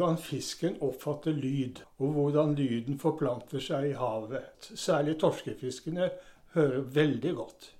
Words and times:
hvordan 0.00 0.16
fisken 0.16 0.78
oppfatter 0.80 1.34
lyd, 1.36 1.82
og 2.00 2.14
hvordan 2.16 2.54
lyden 2.56 2.96
forplanter 2.98 3.60
seg 3.60 3.90
i 3.90 3.96
havet. 3.98 4.70
Særlig 4.72 5.18
torskefiskene 5.20 6.08
hører 6.54 6.86
veldig 6.94 7.34
godt. 7.36 7.74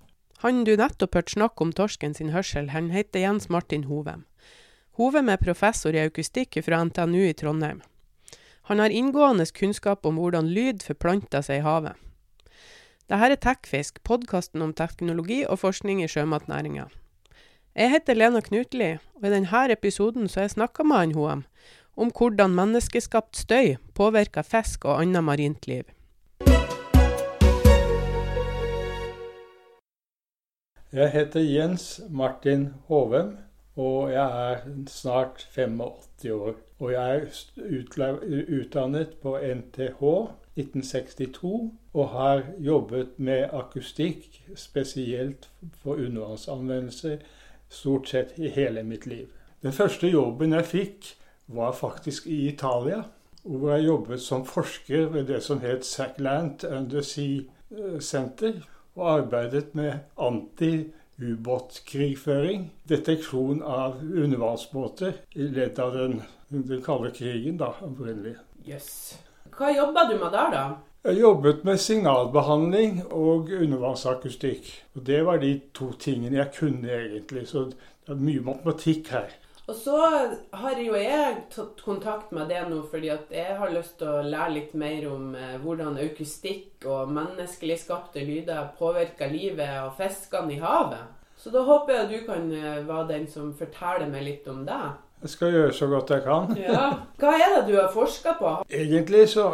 Han 0.45 0.65
du 0.65 0.75
nettopp 0.77 1.17
hørte 1.17 1.33
snakke 1.33 1.65
om 1.65 1.73
torsken 1.73 2.15
sin 2.15 2.33
hørsel, 2.35 2.71
han 2.75 2.91
heter 2.93 3.25
Jens 3.25 3.49
Martin 3.49 3.87
Hovem. 3.89 4.27
Hovem 5.01 5.33
er 5.33 5.41
professor 5.41 5.97
i 5.97 6.05
akustikk 6.05 6.61
fra 6.65 6.83
NTNU 6.85 7.25
i 7.25 7.33
Trondheim. 7.33 7.81
Han 8.69 8.79
har 8.79 8.93
inngående 8.93 9.47
kunnskap 9.57 10.05
om 10.07 10.21
hvordan 10.21 10.53
lyd 10.53 10.85
forplanter 10.85 11.41
seg 11.41 11.63
i 11.63 11.65
havet. 11.65 11.97
Dette 13.09 13.33
er 13.33 13.41
Tekfisk, 13.41 14.05
podkasten 14.05 14.63
om 14.63 14.77
teknologi 14.77 15.41
og 15.49 15.65
forskning 15.65 16.05
i 16.05 16.09
sjømatnæringa. 16.09 16.91
Jeg 17.75 17.91
heter 17.91 18.15
Lena 18.15 18.43
Knutli, 18.45 18.99
og 19.17 19.25
i 19.25 19.33
denne 19.33 19.67
episoden 19.73 20.29
så 20.29 20.41
har 20.41 20.51
jeg 20.51 20.59
snakka 20.59 20.85
med 20.85 21.01
han 21.01 21.17
Hoem 21.17 21.45
om 22.01 22.09
hvordan 22.17 22.55
menneskeskapt 22.57 23.37
støy 23.37 23.75
påvirker 23.95 24.43
fisk 24.43 24.85
og 24.89 25.03
annet 25.03 25.25
marint 25.25 25.67
liv. 25.69 25.85
Jeg 30.93 31.11
heter 31.13 31.41
Jens 31.41 32.01
Martin 32.11 32.69
Hovem, 32.89 33.37
og 33.77 34.13
jeg 34.13 34.53
er 34.53 34.57
snart 34.89 35.49
85 35.51 36.31
år. 36.31 36.55
Og 36.79 36.93
jeg 36.93 37.17
er 37.17 38.57
utdannet 38.61 39.09
på 39.23 39.37
NTH 39.39 40.03
1962 40.57 41.71
og 41.95 42.09
har 42.09 42.43
jobbet 42.59 43.09
med 43.17 43.49
akustikk, 43.53 44.43
spesielt 44.57 45.51
for 45.83 45.95
undervannsanvendelser 45.95 47.17
stort 47.69 48.09
sett 48.09 48.35
i 48.39 48.49
hele 48.49 48.83
mitt 48.83 49.07
liv. 49.07 49.29
Den 49.63 49.73
første 49.73 50.09
jobben 50.09 50.53
jeg 50.53 50.65
fikk, 50.65 51.15
var 51.55 51.73
faktisk 51.73 52.27
i 52.27 52.49
Italia. 52.49 53.03
Hvor 53.43 53.75
jeg 53.75 53.87
jobbet 53.87 54.21
som 54.21 54.47
forsker 54.47 55.07
ved 55.15 55.25
det 55.31 55.43
som 55.43 55.61
het 55.61 55.87
Sackland 55.87 56.65
Undersea 56.65 57.41
Center. 58.01 58.53
Og 58.95 59.13
arbeidet 59.13 59.75
med 59.75 59.93
anti-ubåtkrigføring. 60.19 62.73
Deteksjon 62.89 63.63
av 63.63 63.95
undervannsbåter 64.03 65.13
i 65.35 65.43
ledd 65.43 65.79
av 65.79 65.93
den, 65.95 66.23
den 66.49 66.83
kalde 66.83 67.11
krigen, 67.15 67.57
da, 67.57 67.67
opprinnelig. 67.87 68.35
Yes. 68.69 69.19
Hva 69.57 69.71
jobba 69.73 70.05
du 70.11 70.19
med 70.19 70.33
der, 70.35 70.51
da? 70.53 70.65
Jeg 71.05 71.21
jobbet 71.23 71.63
med 71.65 71.79
signalbehandling 71.81 72.99
og 73.09 73.49
undervannsakustikk. 73.57 74.67
Og 74.95 75.07
Det 75.07 75.25
var 75.25 75.39
de 75.41 75.61
to 75.75 75.93
tingene 75.93 76.37
jeg 76.37 76.53
kunne 76.59 76.93
egentlig. 76.93 77.49
Så 77.49 77.65
det 77.71 77.77
er 78.09 78.15
mye 78.21 78.43
matematikk 78.45 79.09
her. 79.15 79.31
Og 79.69 79.77
så 79.77 79.97
har 80.51 80.81
jo 80.83 80.97
jeg 80.99 81.45
tatt 81.53 81.83
kontakt 81.85 82.33
med 82.35 82.49
det 82.51 82.63
nå 82.71 82.81
fordi 82.91 83.13
at 83.13 83.31
jeg 83.35 83.59
har 83.61 83.71
lyst 83.75 83.99
til 84.01 84.09
å 84.11 84.25
lære 84.25 84.55
litt 84.57 84.73
mer 84.79 85.07
om 85.11 85.35
eh, 85.39 85.59
hvordan 85.63 86.01
akustikk 86.01 86.89
og 86.91 87.13
menneskelig 87.15 87.79
skapte 87.85 88.25
lyder 88.25 88.73
påvirker 88.79 89.31
livet 89.31 89.77
og 89.85 89.95
fiskene 90.01 90.57
i 90.57 90.61
havet. 90.63 91.17
Så 91.41 91.53
da 91.55 91.63
håper 91.65 91.95
jeg 91.95 92.03
at 92.03 92.11
du 92.11 92.27
kan 92.27 92.51
eh, 92.53 92.83
være 92.89 93.07
den 93.13 93.31
som 93.31 93.55
forteller 93.57 94.11
meg 94.11 94.27
litt 94.27 94.51
om 94.51 94.65
det. 94.67 94.83
Jeg 95.21 95.33
skal 95.35 95.53
gjøre 95.53 95.73
så 95.77 95.87
godt 95.89 96.11
jeg 96.15 96.23
kan. 96.25 96.53
Ja. 96.57 96.85
Hva 97.21 97.33
er 97.37 97.55
det 97.55 97.65
du 97.69 97.75
har 97.77 97.91
forska 97.93 98.39
på? 98.39 98.53
Egentlig 98.73 99.27
så 99.29 99.47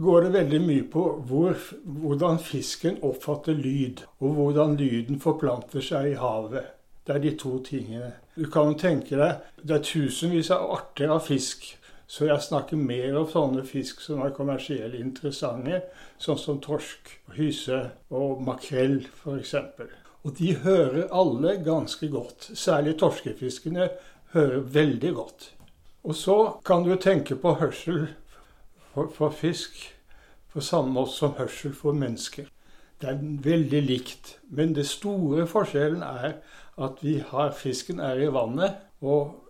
går 0.00 0.26
det 0.26 0.36
veldig 0.38 0.60
mye 0.64 0.86
på 0.92 1.02
hvor, 1.28 1.58
hvordan 1.84 2.40
fisken 2.40 2.96
oppfatter 3.04 3.56
lyd, 3.56 4.06
og 4.24 4.38
hvordan 4.38 4.78
lyden 4.80 5.20
forplanter 5.20 5.84
seg 5.84 6.14
i 6.14 6.20
havet. 6.20 6.72
Det 7.06 7.14
er 7.14 7.22
de 7.22 7.32
to 7.36 7.58
tingene. 7.66 8.12
Du 8.36 8.46
kan 8.50 8.74
tenke 8.78 9.18
deg 9.18 9.40
det 9.62 9.78
er 9.78 9.86
tusenvis 9.86 10.50
av 10.54 10.68
arter 10.76 11.10
av 11.10 11.24
fisk. 11.26 11.64
Så 12.06 12.26
jeg 12.28 12.44
snakker 12.44 12.76
mer 12.76 13.16
om 13.16 13.28
sånne 13.30 13.62
fisk 13.64 14.02
som 14.04 14.20
er 14.20 14.34
kommersielt 14.36 14.98
interessante, 14.98 15.80
sånn 16.20 16.38
som 16.38 16.58
torsk, 16.60 17.08
hyse 17.38 17.78
og 18.12 18.42
makrell 18.44 18.98
f.eks. 19.08 19.54
Og 20.22 20.34
de 20.38 20.52
hører 20.62 21.08
alle 21.08 21.56
ganske 21.64 22.10
godt. 22.12 22.50
Særlig 22.54 22.98
torskefiskene 23.00 23.88
hører 24.36 24.60
veldig 24.60 25.14
godt. 25.14 25.48
Og 26.04 26.14
så 26.18 26.36
kan 26.66 26.84
du 26.84 26.96
tenke 27.00 27.38
på 27.38 27.54
hørsel 27.62 28.08
for, 28.92 29.08
for, 29.14 29.30
fisk 29.30 29.94
på 30.52 30.60
samme 30.60 30.92
måte 30.92 31.16
som 31.16 31.36
hørsel 31.38 31.72
for 31.74 31.96
mennesker. 31.96 32.50
Det 33.00 33.08
er 33.08 33.22
veldig 33.22 33.82
likt. 33.88 34.36
Men 34.50 34.74
det 34.76 34.86
store 34.86 35.46
forskjellen 35.48 36.02
er 36.02 36.36
at 36.80 37.00
vi 37.04 37.18
har 37.26 37.52
fisken 37.56 38.00
er 38.00 38.20
i 38.22 38.30
vannet, 38.32 38.78
og 39.02 39.42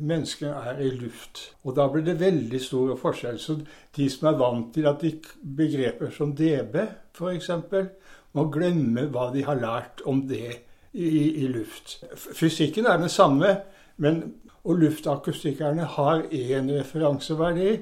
menneskene 0.00 0.52
er 0.70 0.80
i 0.80 0.90
luft. 0.96 1.40
Og 1.64 1.76
da 1.76 1.86
blir 1.92 2.04
det 2.06 2.18
veldig 2.20 2.60
store 2.62 2.96
forskjell. 3.00 3.38
Så 3.40 3.58
de 3.96 4.08
som 4.10 4.30
er 4.30 4.38
vant 4.40 4.70
til 4.74 4.88
at 4.88 5.02
de 5.02 5.12
begreper 5.56 6.12
som 6.14 6.34
DB 6.36 6.78
f.eks., 7.14 7.50
må 8.34 8.48
glemme 8.50 9.06
hva 9.14 9.28
de 9.30 9.44
har 9.46 9.60
lært 9.60 10.02
om 10.10 10.24
det 10.26 10.48
i, 10.92 11.44
i 11.44 11.46
luft. 11.50 12.00
Fysikken 12.16 12.88
er 12.90 12.98
den 12.98 13.12
samme, 13.12 13.52
men, 14.02 14.22
og 14.64 14.80
luftakustikkerne 14.82 15.86
har 15.96 16.24
én 16.34 16.72
referanseverdi. 16.74 17.76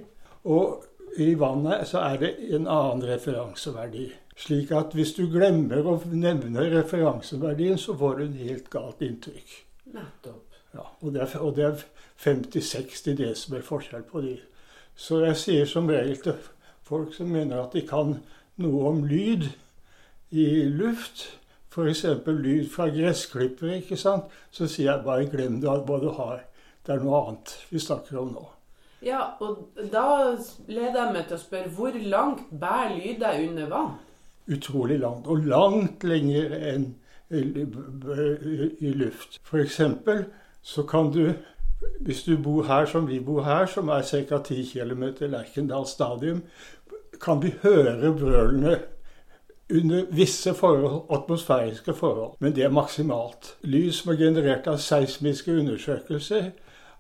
Og 0.45 0.83
i 1.23 1.33
vannet 1.39 1.87
så 1.89 2.03
er 2.05 2.21
det 2.21 2.35
en 2.53 2.67
annen 2.67 3.05
referanseverdi. 3.07 4.11
Slik 4.39 4.73
at 4.73 4.95
hvis 4.97 5.13
du 5.17 5.27
glemmer 5.31 5.85
å 5.87 5.99
nevne 6.09 6.65
referanseverdien, 6.73 7.79
så 7.79 7.95
får 7.99 8.17
du 8.19 8.25
en 8.25 8.39
helt 8.41 8.71
galt 8.73 9.03
inntrykk. 9.05 9.59
Nettopp. 9.93 10.49
Ja, 10.73 10.87
og 11.05 11.13
det 11.13 11.27
er, 11.27 11.69
er 11.69 11.83
50-60 12.23 13.19
desibel 13.19 13.65
forskjell 13.67 14.07
på 14.09 14.23
de. 14.25 14.39
Så 14.97 15.21
jeg 15.27 15.37
sier 15.41 15.69
som 15.69 15.91
regel 15.91 16.17
til 16.25 16.39
folk 16.89 17.13
som 17.17 17.33
mener 17.33 17.61
at 17.61 17.77
de 17.77 17.85
kan 17.89 18.17
noe 18.63 18.89
om 18.89 19.03
lyd 19.09 19.51
i 20.33 20.47
luft, 20.69 21.27
f.eks. 21.73 22.05
lyd 22.27 22.71
fra 22.73 22.89
gressklippere, 22.93 23.83
ikke 23.83 24.01
sant? 24.01 24.33
så 24.53 24.69
sier 24.69 24.91
jeg 24.91 25.05
bare 25.05 25.29
glem 25.29 25.61
det, 25.61 25.69
hva 25.69 26.01
du 26.01 26.09
har. 26.17 26.43
Det 26.85 26.97
er 26.97 27.05
noe 27.05 27.21
annet 27.21 27.55
vi 27.71 27.81
snakker 27.81 28.21
om 28.21 28.33
nå. 28.33 28.47
Ja, 29.03 29.35
og 29.43 29.73
da 29.91 30.33
leder 30.71 30.99
jeg 31.01 31.15
meg 31.17 31.27
til 31.27 31.37
å 31.37 31.43
spørre 31.43 31.73
hvor 31.75 31.97
langt 31.97 32.49
bærer 32.55 32.97
lyder 32.97 33.41
under 33.49 33.71
vann? 33.73 33.95
Utrolig 34.49 34.99
langt. 34.99 35.27
Og 35.27 35.45
langt 35.47 36.05
lenger 36.05 36.57
enn 36.73 36.95
i 37.33 38.93
luft. 38.95 39.41
F.eks. 39.45 39.81
så 40.63 40.83
kan 40.83 41.11
du, 41.13 41.33
hvis 42.01 42.23
du 42.23 42.37
bor 42.37 42.67
her 42.69 42.87
som 42.87 43.09
vi 43.09 43.21
bor 43.21 43.43
her, 43.45 43.67
som 43.67 43.89
er 43.89 44.03
ca. 44.03 44.39
10 44.39 44.65
km 44.73 45.05
Lerkendal 45.21 45.87
stadium, 45.87 46.43
kan 47.23 47.43
vi 47.43 47.55
høre 47.63 48.13
brølene 48.19 48.79
under 49.73 50.05
visse 50.11 50.55
forhold, 50.55 51.03
atmosfæriske 51.11 51.95
forhold. 51.95 52.37
Men 52.41 52.55
det 52.55 52.65
er 52.65 52.71
maksimalt. 52.71 53.57
Lys 53.63 54.03
som 54.03 54.13
er 54.13 54.21
generert 54.21 54.67
av 54.69 54.79
seismiske 54.79 55.55
undersøkelser, 55.59 56.51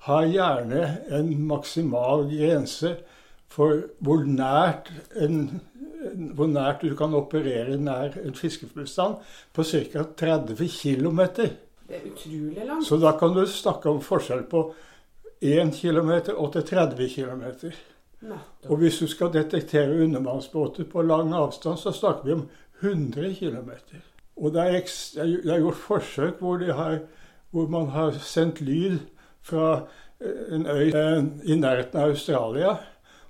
har 0.02 0.24
gjerne 0.26 0.86
en 1.14 1.34
maksimal 1.46 2.24
grense 2.30 2.96
for 3.52 3.84
hvor 4.02 4.24
nært, 4.26 4.88
en, 5.20 5.60
hvor 6.36 6.48
nært 6.50 6.82
du 6.82 6.94
kan 6.96 7.14
operere 7.14 7.76
nær 7.80 8.16
en 8.22 8.34
fiskebestand, 8.34 9.20
på 9.52 9.64
ca. 9.64 10.04
30 10.16 10.68
km. 10.68 11.20
Det 11.88 11.98
er 11.98 12.08
utrolig 12.12 12.66
langt. 12.66 12.86
Så 12.86 12.98
da 13.02 13.16
kan 13.18 13.34
du 13.36 13.46
snakke 13.46 13.90
om 13.90 14.00
forskjell 14.02 14.46
på 14.50 14.66
1 15.42 15.74
km 15.74 16.12
og 16.36 16.52
til 16.52 16.62
30 16.62 17.08
km. 17.14 17.72
Og 18.68 18.76
hvis 18.78 18.98
du 18.98 19.06
skal 19.10 19.32
detektere 19.34 20.04
undervannsbåter 20.04 20.84
på 20.84 21.02
lang 21.02 21.34
avstand, 21.34 21.78
så 21.78 21.92
snakker 21.92 22.24
vi 22.24 22.32
om 22.32 22.48
100 22.82 23.34
km. 23.34 23.70
Og 24.36 24.52
det 24.54 24.60
er, 24.60 24.70
det 25.14 25.50
er, 25.50 25.58
gjort 25.60 25.74
forsøk 25.74 26.38
hvor, 26.38 26.62
har, 26.72 26.98
hvor, 27.50 27.66
man 27.68 27.86
har 27.86 28.14
sendt 28.22 28.60
lyd 28.60 28.98
fra 29.42 29.82
eh, 30.20 30.54
en 30.54 30.66
øy 30.66 30.88
eh, 30.88 31.24
i 31.44 31.56
nærheten 31.58 31.98
av 31.98 32.14
Australia, 32.14 32.76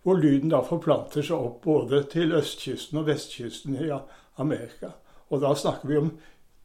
hvor 0.03 0.19
lyden 0.19 0.51
da 0.51 0.63
forplanter 0.67 1.23
seg 1.23 1.39
opp 1.39 1.63
både 1.67 2.03
til 2.11 2.35
østkysten 2.35 2.99
og 3.03 3.07
vestkysten 3.07 3.79
i 3.79 3.91
Amerika. 4.43 4.97
Og 5.31 5.41
da 5.45 5.55
snakker 5.57 5.89
vi 5.89 6.01
om 6.01 6.11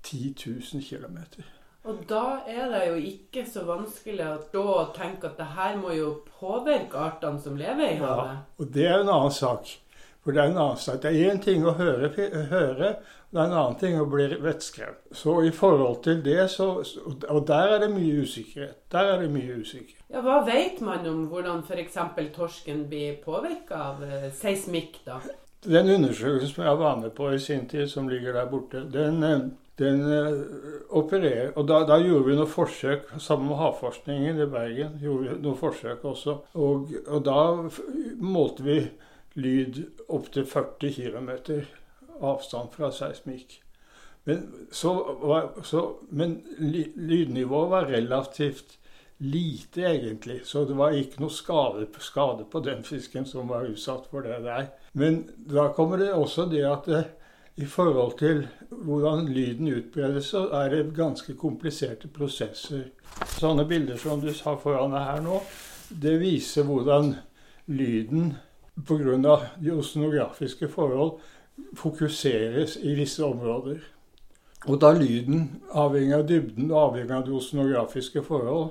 10 0.03 0.33
000 0.73 0.83
km. 0.83 1.43
Og 1.87 2.01
da 2.09 2.41
er 2.47 2.71
det 2.73 2.81
jo 2.89 2.95
ikke 3.11 3.45
så 3.47 3.63
vanskelig 3.67 4.25
å 4.59 4.87
tenke 4.95 5.29
at 5.29 5.37
det 5.39 5.47
her 5.55 5.77
må 5.79 5.93
jo 5.95 6.09
påvirke 6.39 6.99
artene 6.99 7.39
som 7.39 7.55
lever 7.59 7.93
i 7.93 7.99
havet. 8.01 8.33
Ja, 8.33 8.41
og 8.59 8.73
det 8.75 8.87
er 8.87 8.97
en 8.99 9.11
annen 9.13 9.31
sak. 9.31 9.71
For 10.27 10.35
det 10.35 10.41
er 10.43 10.49
en 10.51 10.75
sak. 10.75 10.97
Det 11.01 11.11
er 11.13 11.29
én 11.31 11.37
ting 11.39 11.61
å 11.63 11.71
høre, 11.77 12.09
høre, 12.49 12.87
det 13.31 13.39
er 13.39 13.45
en 13.45 13.53
annen 13.53 13.77
ting 13.79 13.93
å 13.95 14.09
bli 14.11 14.25
vettskremt. 14.43 15.05
Så 15.15 15.37
i 15.47 15.53
forhold 15.55 16.01
til 16.03 16.19
det, 16.25 16.49
så 16.51 16.83
Og 17.29 17.47
der 17.47 17.71
er 17.75 17.79
det 17.79 17.89
mye 17.93 18.25
usikkerhet. 18.25 18.75
Der 18.91 19.13
er 19.13 19.21
det 19.21 19.29
mye 19.31 19.55
usikkerhet. 19.61 20.03
Ja, 20.11 20.19
Hva 20.25 20.41
vet 20.43 20.81
man 20.81 21.07
om 21.07 21.23
hvordan 21.31 21.63
f.eks. 21.63 21.95
torsken 22.35 22.89
blir 22.89 23.15
påvirka 23.23 23.75
av 23.75 24.03
eh, 24.03 24.27
seismikk, 24.33 24.99
da? 25.05 25.21
Den 25.63 25.95
undersøkelsen 25.95 26.55
som 26.55 26.63
jeg 26.65 26.83
var 26.83 26.99
med 26.99 27.15
på 27.15 27.31
i 27.31 27.39
sin 27.39 27.67
tid, 27.69 27.87
som 27.87 28.09
ligger 28.09 28.33
der 28.33 28.51
borte, 28.51 28.83
den, 28.91 29.23
eh, 29.23 29.49
den 29.79 30.01
uh, 30.11 30.43
opererer 30.89 31.51
Og 31.55 31.67
da, 31.67 31.85
da, 31.87 32.03
gjorde 32.03 32.27
vi 32.27 32.35
noen 32.35 32.51
forsøk 32.51 33.15
sammen 33.17 33.47
med 33.47 33.63
Havforskningen 33.63 34.43
i 34.43 34.45
Bergen. 34.51 34.99
gjorde 34.99 35.23
vi 35.29 35.41
noen 35.41 35.57
forsøk 35.57 36.03
også. 36.03 36.41
Og, 36.53 36.91
og 37.07 37.23
da 37.23 37.69
målte 38.19 38.63
vi 38.63 38.81
lyd 39.37 39.83
opptil 40.09 40.45
40 40.49 40.93
km 40.97 41.29
avstand 42.17 42.73
fra 42.73 42.91
seismikk. 42.91 43.59
Men, 44.27 44.43
var, 45.21 45.51
så, 45.63 45.83
men 46.09 46.41
lydnivået 46.59 47.69
var 47.71 47.85
relativt 47.85 48.77
lite, 49.17 49.81
egentlig. 49.81 50.41
Så 50.43 50.65
det 50.65 50.75
var 50.77 50.95
ikke 50.97 51.21
noe 51.23 51.33
skade, 51.33 51.87
skade, 52.03 52.45
på 52.51 52.59
den 52.65 52.83
fisken 52.85 53.25
som 53.25 53.47
var 53.49 53.69
utsatt 53.69 54.09
for 54.11 54.25
det 54.25 54.41
der. 54.43 54.67
Men 54.93 55.23
da 55.37 55.69
kommer 55.73 56.01
det 56.01 56.11
også 56.13 56.49
det 56.51 56.65
at 56.67 56.89
det, 56.91 57.05
i 57.57 57.65
forhold 57.65 58.17
til 58.19 58.43
hvordan 58.69 59.31
lyden 59.33 59.71
utbredes, 59.73 60.27
så 60.29 60.43
er 60.59 60.69
det 60.69 60.95
ganske 60.97 61.33
kompliserte 61.33 62.11
prosesser. 62.13 62.91
Sånne 63.39 63.65
bilder 63.65 63.97
som 63.97 64.21
du 64.21 64.29
har 64.29 64.59
foran 64.61 64.93
deg 64.93 65.07
her 65.07 65.23
nå, 65.25 65.39
det 65.89 66.19
viser 66.21 66.67
hvordan 66.67 67.15
lyden 67.71 68.35
pga. 68.85 69.39
de 69.59 69.71
oseanografiske 69.71 70.67
forhold 70.67 71.19
fokuseres 71.75 72.77
i 72.81 72.95
visse 72.95 73.25
områder. 73.25 73.77
Og 74.65 74.81
da 74.81 74.91
lyden, 74.91 75.61
avhengig 75.71 76.15
av 76.15 76.27
dybden 76.27 76.71
og 76.71 76.81
avhengig 76.81 77.15
av 77.15 77.25
de 77.25 77.33
oseanografiske 77.37 78.23
forhold, 78.23 78.69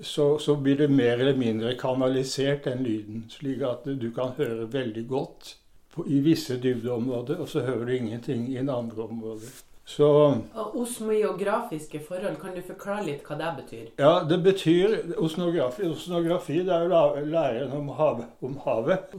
så, 0.00 0.38
så, 0.38 0.54
blir 0.56 0.76
det 0.78 0.90
mer 0.90 1.18
eller 1.18 1.36
mindre 1.36 1.74
kanalisert, 1.78 2.64
den 2.64 2.84
lyden. 2.86 3.24
Slik 3.28 3.62
at 3.66 3.88
du 3.98 4.10
kan 4.14 4.36
høre 4.36 4.68
veldig 4.72 5.06
godt 5.08 5.56
på, 5.94 6.06
i 6.06 6.20
visse 6.22 6.58
dybdeområder, 6.62 7.40
og 7.42 7.48
så 7.48 7.64
hører 7.66 7.84
du 7.84 7.96
ingenting 7.96 8.46
i 8.52 8.60
en 8.62 8.70
andre 8.70 9.02
områder. 9.02 9.50
Så, 9.88 10.06
og 10.54 10.80
osmografiske 10.80 12.00
forhold, 12.08 12.36
kan 12.36 12.52
du 12.52 12.60
forklare 12.66 13.06
litt 13.06 13.22
hva 13.24 13.38
det 13.40 13.52
betyr? 13.62 13.84
Ja, 13.96 14.18
Det 14.28 14.36
betyr 14.44 14.96
osnografi. 15.16 15.86
Osnografi 15.88 16.58
det 16.58 16.74
er 16.74 16.84
jo 16.84 17.24
læren 17.24 17.72
om 17.72 17.88
havet, 17.96 18.26
om 18.42 18.58
havet 18.64 19.14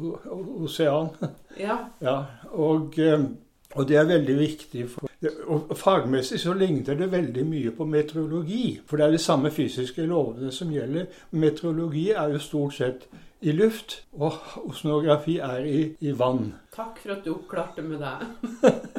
osean. 0.62 1.10
Ja. 1.60 1.78
ja 2.02 2.24
og, 2.52 3.00
eh, 3.00 3.20
og, 3.76 3.88
det 3.88 3.98
er 3.98 4.06
veldig 4.06 4.38
viktig. 4.40 4.86
For, 4.90 5.10
og 5.48 5.74
Fagmessig 5.76 6.40
så 6.40 6.54
ligner 6.54 6.94
det 6.96 7.12
veldig 7.12 7.48
mye 7.50 7.72
på 7.72 7.90
meteorologi. 7.90 8.80
For 8.86 8.98
det 8.98 9.08
er 9.08 9.18
de 9.18 9.24
samme 9.26 9.52
fysiske 9.52 10.06
lovene 10.06 10.52
som 10.52 10.70
gjelder. 10.72 11.10
Meteorologi 11.32 12.12
er 12.12 12.30
jo 12.30 12.40
stort 12.40 12.78
sett 12.78 13.10
i 13.42 13.52
luft, 13.52 14.04
og 14.14 14.38
osnografi 14.70 15.40
er 15.40 15.66
i, 15.66 15.84
i 16.00 16.14
vann. 16.20 16.54
Takk 16.76 17.02
for 17.02 17.18
at 17.18 17.26
du 17.26 17.34
oppklarte 17.34 17.82
med 17.82 18.06
det. 18.06 18.80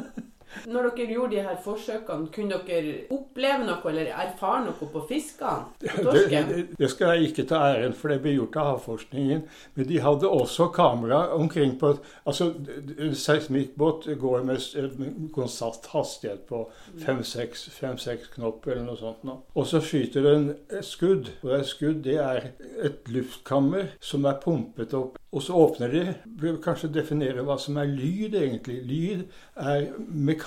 Når 0.69 0.89
dere 0.95 1.15
gjorde 1.15 1.35
de 1.35 1.43
her 1.45 1.57
forsøkene, 1.63 2.29
kunne 2.35 2.59
dere 2.67 2.95
oppleve 3.13 3.67
noe 3.67 3.91
eller 3.91 4.11
erfare 4.13 4.65
noe 4.67 4.89
på 4.93 5.03
fiskene? 5.09 5.71
På 5.81 6.13
det, 6.15 6.25
det, 6.31 6.65
det, 6.77 6.89
skal 6.91 7.15
jeg 7.15 7.31
ikke 7.31 7.47
ta 7.49 7.61
æren 7.71 7.95
for, 7.97 8.11
det 8.11 8.21
ble 8.23 8.35
gjort 8.35 8.59
av 8.61 8.69
Havforskningen. 8.71 9.45
Men 9.75 9.89
de 9.89 10.01
hadde 10.03 10.29
også 10.29 10.69
kamera 10.75 11.23
omkring 11.35 11.77
på 11.79 11.95
Altså, 12.25 12.51
seismikkbåt 13.17 14.05
går 14.19 14.43
med 14.47 15.29
konstant 15.35 15.87
hastighet 15.91 16.45
på 16.49 16.63
fem-seks 17.01 18.29
knop 18.35 18.67
eller 18.67 18.85
noe 18.85 18.99
sånt. 18.99 19.23
Nå. 19.27 19.37
Og 19.55 19.67
så 19.67 19.81
skyter 19.83 20.25
den 20.25 20.47
et 20.69 20.85
skudd. 20.87 21.33
Og 21.43 21.55
et 21.57 21.67
skudd 21.67 22.03
det 22.05 22.17
er 22.21 22.51
et 22.81 23.11
luftkammer 23.11 23.91
som 24.03 24.25
er 24.29 24.39
pumpet 24.43 24.95
opp 24.97 25.19
og 25.31 25.43
så 25.43 25.53
åpner 25.55 25.87
de 25.87 26.13
Bør 26.41 26.57
kanskje 26.63 26.89
definere 26.91 27.43
hva 27.47 27.55
som 27.61 27.77
er 27.79 27.87
lyd, 27.87 28.35
egentlig. 28.35 28.81
Lyd 28.87 29.21
er 29.55 29.91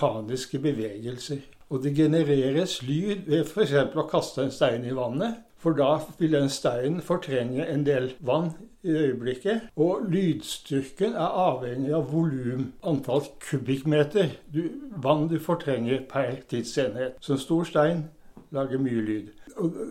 mekaniske 0.04 0.58
bevegelser. 0.58 1.36
Og 1.70 1.82
det 1.82 1.96
genereres 1.96 2.82
lyd 2.82 3.24
ved 3.26 3.44
f.eks. 3.44 3.72
å 3.96 4.06
kaste 4.08 4.42
en 4.44 4.52
stein 4.52 4.84
i 4.84 4.94
vannet. 4.94 5.40
For 5.58 5.72
da 5.72 5.96
vil 6.18 6.34
den 6.36 6.50
steinen 6.52 7.00
fortrenge 7.00 7.64
en 7.64 7.86
del 7.86 8.12
vann 8.20 8.50
i 8.84 8.92
øyeblikket. 8.92 9.70
Og 9.76 10.04
lydstyrken 10.12 11.14
er 11.16 11.38
avhengig 11.40 11.94
av 11.96 12.10
volum, 12.12 12.72
antall 12.84 13.24
kubikkmeter 13.40 14.36
du, 14.52 14.68
vann 14.96 15.28
du 15.28 15.38
fortrenger 15.40 16.04
per 16.10 16.42
tidsenhet. 16.50 17.16
Så 17.20 17.38
en 17.38 17.40
stor 17.40 17.64
stein 17.64 18.04
lager 18.52 18.78
mye 18.78 19.00
lyd 19.00 19.32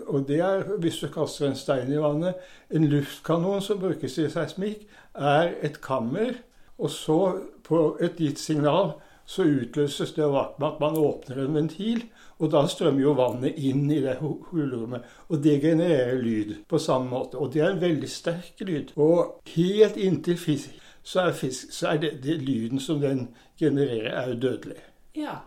og 0.07 0.25
det 0.27 0.41
er 0.43 0.65
hvis 0.83 0.97
du 0.99 1.07
kaster 1.07 1.47
en 1.47 1.55
stein 1.55 1.91
i 1.91 1.99
vannet. 2.01 2.35
En 2.67 2.83
luftkanon 2.83 3.61
som 3.63 3.79
brukes 3.79 4.17
i 4.19 4.25
seismikk, 4.27 4.83
er 5.15 5.53
et 5.63 5.81
kammer. 5.81 6.33
Og 6.77 6.89
så, 6.89 7.19
på 7.63 7.97
et 8.01 8.17
gitt 8.19 8.39
signal, 8.39 8.97
så 9.25 9.43
utløses 9.43 10.11
det 10.13 10.27
med 10.27 10.67
at 10.67 10.79
man 10.81 10.97
åpner 10.99 11.43
en 11.43 11.55
ventil. 11.55 12.03
Og 12.39 12.51
da 12.51 12.65
strømmer 12.67 13.01
jo 13.05 13.15
vannet 13.17 13.55
inn 13.57 13.85
i 13.91 14.01
det 14.03 14.17
hulrommet. 14.19 15.05
Og 15.29 15.43
det 15.43 15.61
genererer 15.63 16.19
lyd 16.21 16.55
på 16.67 16.79
samme 16.81 17.09
måte. 17.13 17.37
Og 17.39 17.53
det 17.53 17.61
er 17.63 17.71
en 17.71 17.81
veldig 17.81 18.09
sterk 18.09 18.59
lyd. 18.59 18.91
Og 18.99 19.39
helt 19.55 19.97
inntil 19.97 20.37
fisk, 20.37 20.75
så 21.03 21.27
er, 21.27 21.37
fisk, 21.37 21.71
så 21.71 21.93
er 21.93 22.03
det, 22.03 22.11
det 22.23 22.41
lyden 22.41 22.79
som 22.79 22.99
den 23.01 23.27
genererer, 23.59 24.11
er 24.11 24.35
dødelig. 24.35 24.81
Ja. 25.15 25.39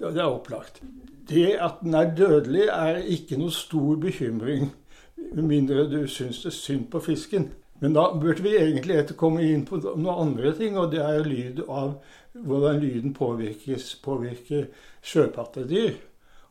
Det 0.00 0.16
er 0.16 0.24
opplagt. 0.24 0.82
Det 1.28 1.56
at 1.60 1.82
den 1.82 1.94
er 1.94 2.14
dødelig, 2.16 2.68
er 2.72 2.96
ikke 2.96 3.36
noe 3.36 3.52
stor 3.52 3.96
bekymring, 4.00 4.70
med 5.32 5.44
mindre 5.44 5.84
du 5.90 6.06
syns 6.08 6.40
det 6.40 6.48
er 6.48 6.56
synd 6.56 6.86
på 6.90 7.02
fisken. 7.04 7.50
Men 7.80 7.96
da 7.96 8.06
burde 8.14 8.44
vi 8.44 8.56
egentlig 8.58 8.98
etter 9.00 9.16
komme 9.16 9.44
inn 9.46 9.64
på 9.68 9.80
noen 9.80 10.08
andre 10.12 10.52
ting, 10.56 10.76
og 10.78 10.90
det 10.92 11.00
er 11.00 11.24
lyd 11.24 11.62
av 11.66 11.94
hvordan 12.36 12.80
lyden 12.82 13.14
påvirkes, 13.16 13.94
påvirker 14.04 14.68
sjøpattedyr. 15.02 15.96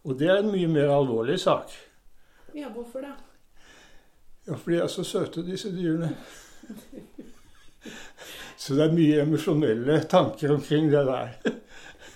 Og 0.07 0.17
det 0.19 0.29
er 0.31 0.41
en 0.41 0.51
mye 0.51 0.69
mer 0.71 0.89
alvorlig 0.93 1.37
sak. 1.41 1.75
Ja, 2.57 2.71
hvorfor 2.73 3.05
det? 3.05 3.13
Ja, 4.47 4.55
for 4.55 4.73
de 4.73 4.79
er 4.81 4.89
så 4.89 5.05
søte, 5.05 5.45
disse 5.45 5.69
dyrene. 5.73 6.15
Så 8.59 8.75
det 8.75 8.89
er 8.89 8.95
mye 8.95 9.21
emosjonelle 9.23 10.01
tanker 10.11 10.55
omkring 10.57 10.89
det 10.91 11.05
der. 11.07 11.35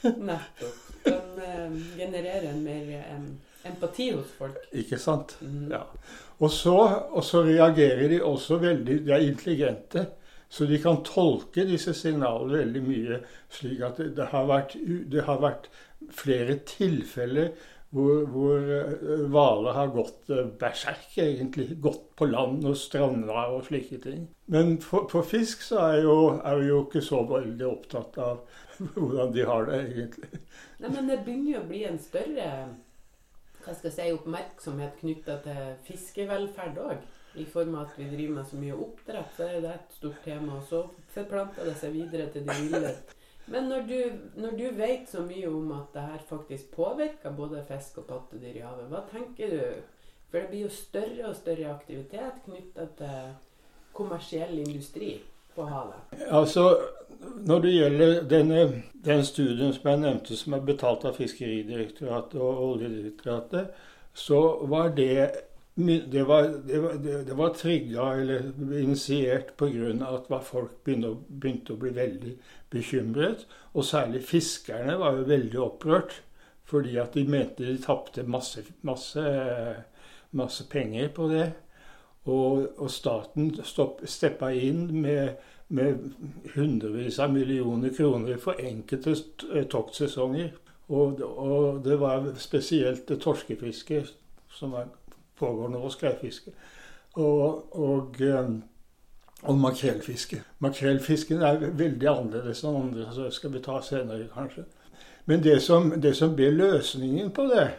Nettopp 0.03 0.83
generere 1.97 2.49
en 2.49 2.63
mer 2.63 3.15
um, 3.15 3.39
empati 3.63 4.11
hos 4.11 4.31
folk. 4.37 4.57
Ikke 4.71 4.99
sant? 4.99 5.37
Mm. 5.41 5.71
Ja. 5.71 5.83
Og 6.43 6.51
så, 6.51 6.75
og 7.15 7.23
så, 7.23 7.43
reagerer 7.47 8.09
de 8.11 8.19
også 8.23 8.59
veldig 8.59 8.99
De 9.05 9.15
er 9.15 9.27
intelligente. 9.29 10.07
Så 10.53 10.67
de 10.69 10.77
kan 10.77 10.99
tolke 11.05 11.65
disse 11.65 11.95
signalene 11.97 12.59
veldig 12.59 12.81
mye. 12.85 13.19
Slik 13.53 13.81
at 13.85 14.01
det, 14.01 14.11
det, 14.17 14.27
har, 14.33 14.49
vært, 14.49 14.75
det 14.83 15.23
har, 15.25 15.39
vært, 15.41 15.69
flere 16.13 16.57
tilfeller 16.67 17.53
hvor, 17.93 18.25
hvor 18.27 18.69
eh, 18.75 19.23
hvaler 19.31 19.75
har 19.77 19.91
gått 19.93 20.29
uh, 20.33 20.43
berserk, 20.59 21.11
egentlig. 21.17 21.77
Gått 21.81 22.07
på 22.17 22.27
land 22.29 22.65
og 22.69 22.77
stranda 22.77 23.47
og 23.53 23.67
slike 23.69 24.01
ting. 24.03 24.25
Men 24.51 24.75
for, 24.81 25.21
fisk 25.29 25.61
så 25.65 25.79
er, 25.87 25.99
jo, 26.05 26.15
er 26.41 26.57
vi 26.59 26.71
jo 26.71 26.79
ikke 26.87 27.03
så 27.05 27.21
veldig 27.29 27.67
opptatt 27.69 28.17
av 28.21 28.41
hvordan 28.97 29.33
de 29.35 29.45
har 29.49 29.69
det, 29.69 29.83
egentlig. 29.93 30.41
Nei, 30.81 30.89
Men 30.89 31.13
det 31.13 31.21
begynner 31.21 31.55
jo 31.55 31.61
å 31.61 31.69
bli 31.69 31.85
en 31.89 32.01
større 32.01 32.49
hva 33.63 33.73
skal 33.75 33.89
jeg 33.89 33.95
si, 33.95 34.13
oppmerksomhet 34.17 34.95
knytta 34.99 35.39
til 35.45 35.75
fiskevelferd 35.87 36.79
òg. 36.83 37.03
I 37.39 37.45
form 37.49 37.73
av 37.79 37.87
at 37.87 37.97
vi 37.97 38.09
driver 38.11 38.35
med 38.35 38.45
så 38.45 38.59
mye 38.61 38.77
oppdrett, 38.77 39.31
så 39.37 39.47
er 39.49 39.63
det 39.63 39.71
et 39.73 39.95
stort 39.97 40.19
tema. 40.25 40.59
Og 40.59 40.67
så 40.69 40.83
forplanter 41.15 41.65
det 41.65 41.75
seg 41.79 41.95
videre 41.95 42.27
til 42.33 42.45
de 42.45 42.57
ville. 42.67 42.93
Men 43.53 43.67
når 43.71 43.87
du, 43.89 43.97
når 44.39 44.53
du 44.59 44.67
vet 44.77 45.09
så 45.09 45.23
mye 45.25 45.49
om 45.49 45.73
at 45.75 45.95
det 45.95 46.05
her 46.11 46.21
faktisk 46.29 46.69
påvirker 46.75 47.35
både 47.35 47.63
fisk 47.67 47.97
og 48.03 48.07
pattedyr 48.11 48.61
i 48.61 48.63
havet, 48.63 48.87
hva 48.91 49.01
tenker 49.09 49.57
du? 49.57 49.97
For 50.29 50.39
det 50.39 50.51
blir 50.51 50.65
jo 50.67 50.73
større 50.73 51.27
og 51.29 51.35
større 51.37 51.73
aktivitet 51.73 52.45
knytta 52.45 52.87
til 52.99 53.33
kommersiell 53.93 54.55
industri 54.61 55.17
Altså, 56.29 56.77
når 57.45 57.59
det 57.59 57.73
gjelder 57.73 58.27
denne, 58.29 58.83
den 59.05 59.25
studien 59.25 59.73
som 59.73 59.89
jeg 59.89 60.03
nevnte, 60.03 60.37
som 60.37 60.53
er 60.53 60.65
betalt 60.65 61.05
av 61.05 61.17
Fiskeridirektoratet 61.17 62.39
og 62.41 62.61
Oljedirektoratet, 62.67 63.73
så 64.13 64.39
var 64.69 64.93
det 64.97 65.31
det 65.75 66.23
var, 66.27 66.43
det 66.67 66.79
var, 66.79 66.93
det 67.25 67.33
var 67.33 67.53
trigga 67.57 68.11
eller 68.13 68.43
initiert 68.77 69.55
pga. 69.57 70.05
at 70.05 70.43
folk 70.45 70.83
begynte, 70.83 71.15
begynte 71.29 71.73
å 71.73 71.79
bli 71.81 71.89
veldig 71.95 72.33
bekymret. 72.69 73.47
Og 73.73 73.85
særlig 73.85 74.21
fiskerne 74.23 74.99
var 74.99 75.17
jo 75.17 75.25
veldig 75.25 75.59
opprørt. 75.59 76.21
Fordi 76.63 76.97
at 76.97 77.13
de 77.13 77.25
mente 77.27 77.65
de 77.65 77.77
tapte 77.81 78.23
masse, 78.23 78.61
masse, 78.81 79.23
masse 80.31 80.69
penger 80.69 81.09
på 81.09 81.27
det. 81.27 81.51
Og, 82.23 82.69
og 82.79 82.91
staten 82.91 83.49
stopp, 83.67 83.99
steppa 84.07 84.53
inn 84.55 84.87
med 85.01 85.33
med 85.73 86.11
hundrevis 86.53 87.19
av 87.19 87.31
millioner 87.33 87.89
kroner 87.89 88.37
for 88.37 88.59
enkelte 88.61 89.15
eh, 89.55 89.63
toktsesonger. 89.65 90.51
Og, 90.93 91.21
og, 91.21 91.79
det 91.85 91.95
var 91.97 92.27
spesielt 92.37 93.09
torskefiske 93.09 94.03
som 94.53 94.75
pågår 95.39 95.71
nå, 95.73 95.81
skreifiske. 95.89 96.53
Og, 97.15 97.73
og, 97.73 98.21
eh, 98.21 98.51
og 99.43 99.57
makrellfiske. 99.59 100.43
Makrellfisken 100.63 101.41
er 101.41 101.65
veldig 101.65 102.09
annerledes 102.11 102.61
enn 102.63 102.77
andre, 102.83 103.09
så 103.15 103.31
skal 103.33 103.55
vi 103.55 103.63
ta 103.65 103.79
senere, 103.81 104.29
kanskje. 104.35 104.67
Men 105.25 105.41
det 105.43 105.57
som, 105.63 105.89
det 106.03 106.13
som 106.19 106.35
ble 106.35 106.51
løsningen 106.53 107.31
på 107.33 107.47
det, 107.49 107.69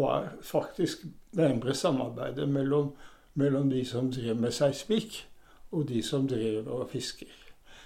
var 0.00 0.30
faktisk 0.46 1.04
nærmere 1.36 1.74
samarbeidet 1.76 2.48
mellom, 2.48 2.94
mellom 3.34 3.70
de 3.70 3.84
som 3.84 4.12
drev 4.12 4.36
med 4.36 4.52
seismikk, 4.52 5.26
og 5.70 5.88
de 5.88 6.02
som 6.02 6.28
drev 6.28 6.68
og 6.68 6.88
fisker. 6.90 7.30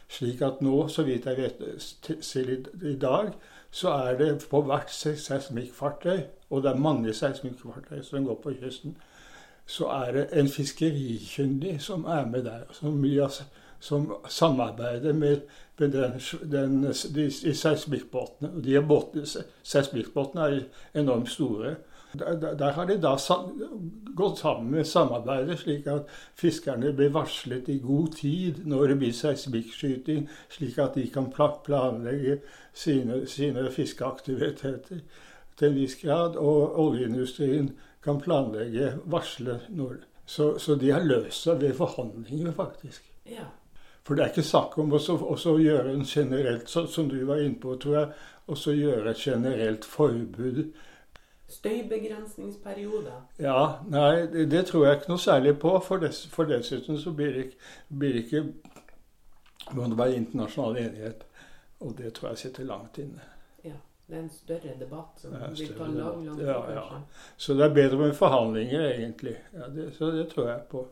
Slik 0.09 0.43
at 0.43 0.61
nå, 0.63 0.89
så 0.89 1.03
vidt 1.03 1.27
jeg 1.27 1.37
vet 1.37 2.21
til 2.23 2.67
i 2.83 2.97
dag, 3.01 3.33
så 3.71 3.89
er 3.89 4.19
det 4.19 4.47
på 4.51 4.63
hvert 4.63 4.93
seismikkfartøy, 4.93 6.21
og 6.51 6.63
det 6.63 6.71
er 6.71 6.77
mange 6.79 7.15
seismikkfartøy 7.15 8.03
som 8.03 8.25
går 8.25 8.41
på 8.43 8.53
kysten, 8.61 8.97
så 9.67 9.89
er 9.89 10.13
det 10.13 10.27
en 10.33 10.49
fiskerikyndig 10.49 11.81
som 11.83 12.05
er 12.05 12.27
med 12.27 12.45
der. 12.45 12.61
Som, 12.73 13.05
som 13.81 14.15
samarbeider 14.29 15.13
med, 15.13 15.41
med 15.79 15.89
den, 15.89 16.21
den, 16.53 16.83
de, 17.15 17.31
de 17.31 17.55
seismikkbåtene. 17.55 18.63
De 18.65 18.83
båtene, 18.89 19.27
seismikkbåtene 19.63 20.43
er 20.43 20.61
enormt 21.01 21.31
store. 21.31 21.75
Der, 22.19 22.55
der, 22.55 22.73
har 22.73 22.87
de 22.87 22.97
da 23.03 23.17
gått 24.17 24.39
sammen 24.39 24.71
med 24.71 24.87
samarbeidet, 24.87 25.59
slik 25.59 25.87
at 25.91 26.11
fiskerne 26.39 26.93
blir 26.95 27.11
varslet 27.15 27.69
i 27.69 27.79
god 27.83 28.13
tid 28.21 28.63
når 28.67 28.93
det 28.93 28.99
blir 28.99 29.17
seismikkskyting, 29.19 30.29
slik 30.51 30.79
at 30.79 30.95
de 30.95 31.09
kan 31.11 31.31
planlegge 31.65 32.39
sine, 32.73 33.25
sine 33.27 33.67
fiskeaktiviteter 33.71 35.03
til 35.59 35.69
en 35.69 35.75
viss 35.75 35.99
grad. 36.03 36.37
Og 36.37 36.79
oljeindustrien 36.87 37.73
kan 38.05 38.21
planlegge, 38.21 38.95
varsle 39.05 39.61
når 39.69 40.03
Så, 40.27 40.59
så 40.59 40.75
de 40.75 40.89
har 40.91 41.03
løst 41.05 41.43
seg 41.45 41.61
ved 41.61 41.75
forhandlinger, 41.77 42.53
faktisk. 42.57 43.03
Ja. 43.29 43.45
For 44.05 44.17
det 44.17 44.25
er 44.25 44.33
ikke 44.33 44.45
snakk 44.45 44.79
om 44.81 44.93
å 44.93 45.57
gjøre 45.61 45.93
en 45.93 46.05
generelt, 46.05 46.69
som 46.69 47.09
du 47.09 47.19
var 47.29 47.41
inne 47.41 47.61
på, 47.61 47.77
tror 47.77 47.97
jeg, 47.99 48.09
også 48.53 48.73
gjøre 48.77 49.11
et 49.11 49.21
generelt 49.21 49.85
forbud. 49.85 50.65
Støybegrensningsperiode? 51.55 53.15
Ja, 53.39 53.59
nei, 53.91 54.27
det, 54.33 54.49
det, 54.51 54.67
tror 54.71 54.87
jeg 54.87 55.01
ikke 55.01 55.13
noe 55.15 55.23
særlig 55.23 55.57
på. 55.63 55.75
For, 55.87 56.03
dess, 56.03 56.25
for 56.31 56.51
dessuten 56.51 56.99
så 57.01 57.13
blir 57.15 57.37
det, 57.39 57.45
blir 57.89 58.17
det 58.17 58.27
ikke 58.27 58.45
må 59.73 59.87
det 59.89 59.99
være 59.99 60.17
internasjonal 60.21 60.77
enighet. 60.77 61.25
Og 61.81 61.95
det 61.99 62.13
tror 62.15 62.33
jeg 62.33 62.39
sitter 62.39 62.65
langt 62.69 62.99
inne. 62.99 63.21
Ja. 63.65 63.79
Det 64.07 64.17
er 64.17 64.21
en 64.21 64.31
større 64.31 64.75
debatt 64.81 65.21
som 65.21 65.33
vil 65.33 65.71
ta 65.79 65.87
lang, 65.89 66.27
lang 66.27 66.37
tid. 66.37 66.47
Ja, 66.47 66.59
ja. 66.73 66.83
Så 67.37 67.55
det 67.55 67.65
er 67.65 67.75
bedre 67.75 67.99
med 67.99 68.13
forhandlinger, 68.15 68.89
egentlig. 68.91 69.37
Ja, 69.53 69.69
det, 69.73 69.95
så 69.97 70.11
det 70.13 70.29
tror 70.29 70.49
jeg 70.49 70.61
på. 70.71 70.87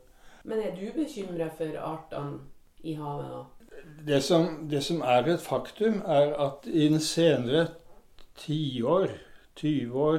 Men 0.44 0.58
er 0.58 0.72
du 0.76 0.86
bekymra 0.96 1.50
for 1.58 1.76
artene 1.78 2.38
i 2.82 2.94
havet, 2.94 3.28
nå? 3.28 3.42
Det 4.06 4.22
som, 4.22 4.46
det 4.70 4.82
som 4.84 5.00
er 5.00 5.28
et 5.28 5.40
faktum, 5.40 6.00
er 6.06 6.32
at 6.46 6.66
i 6.66 6.88
den 6.88 7.00
senere 7.00 7.66
tiår, 8.38 9.12
20 9.56 10.00
år, 10.00 10.18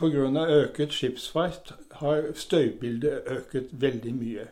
pga. 0.00 0.46
øket 0.48 0.92
skipsfart, 0.92 1.74
har 1.92 2.32
støybildet 2.34 3.20
øket 3.26 3.68
veldig 3.72 4.14
mye. 4.14 4.46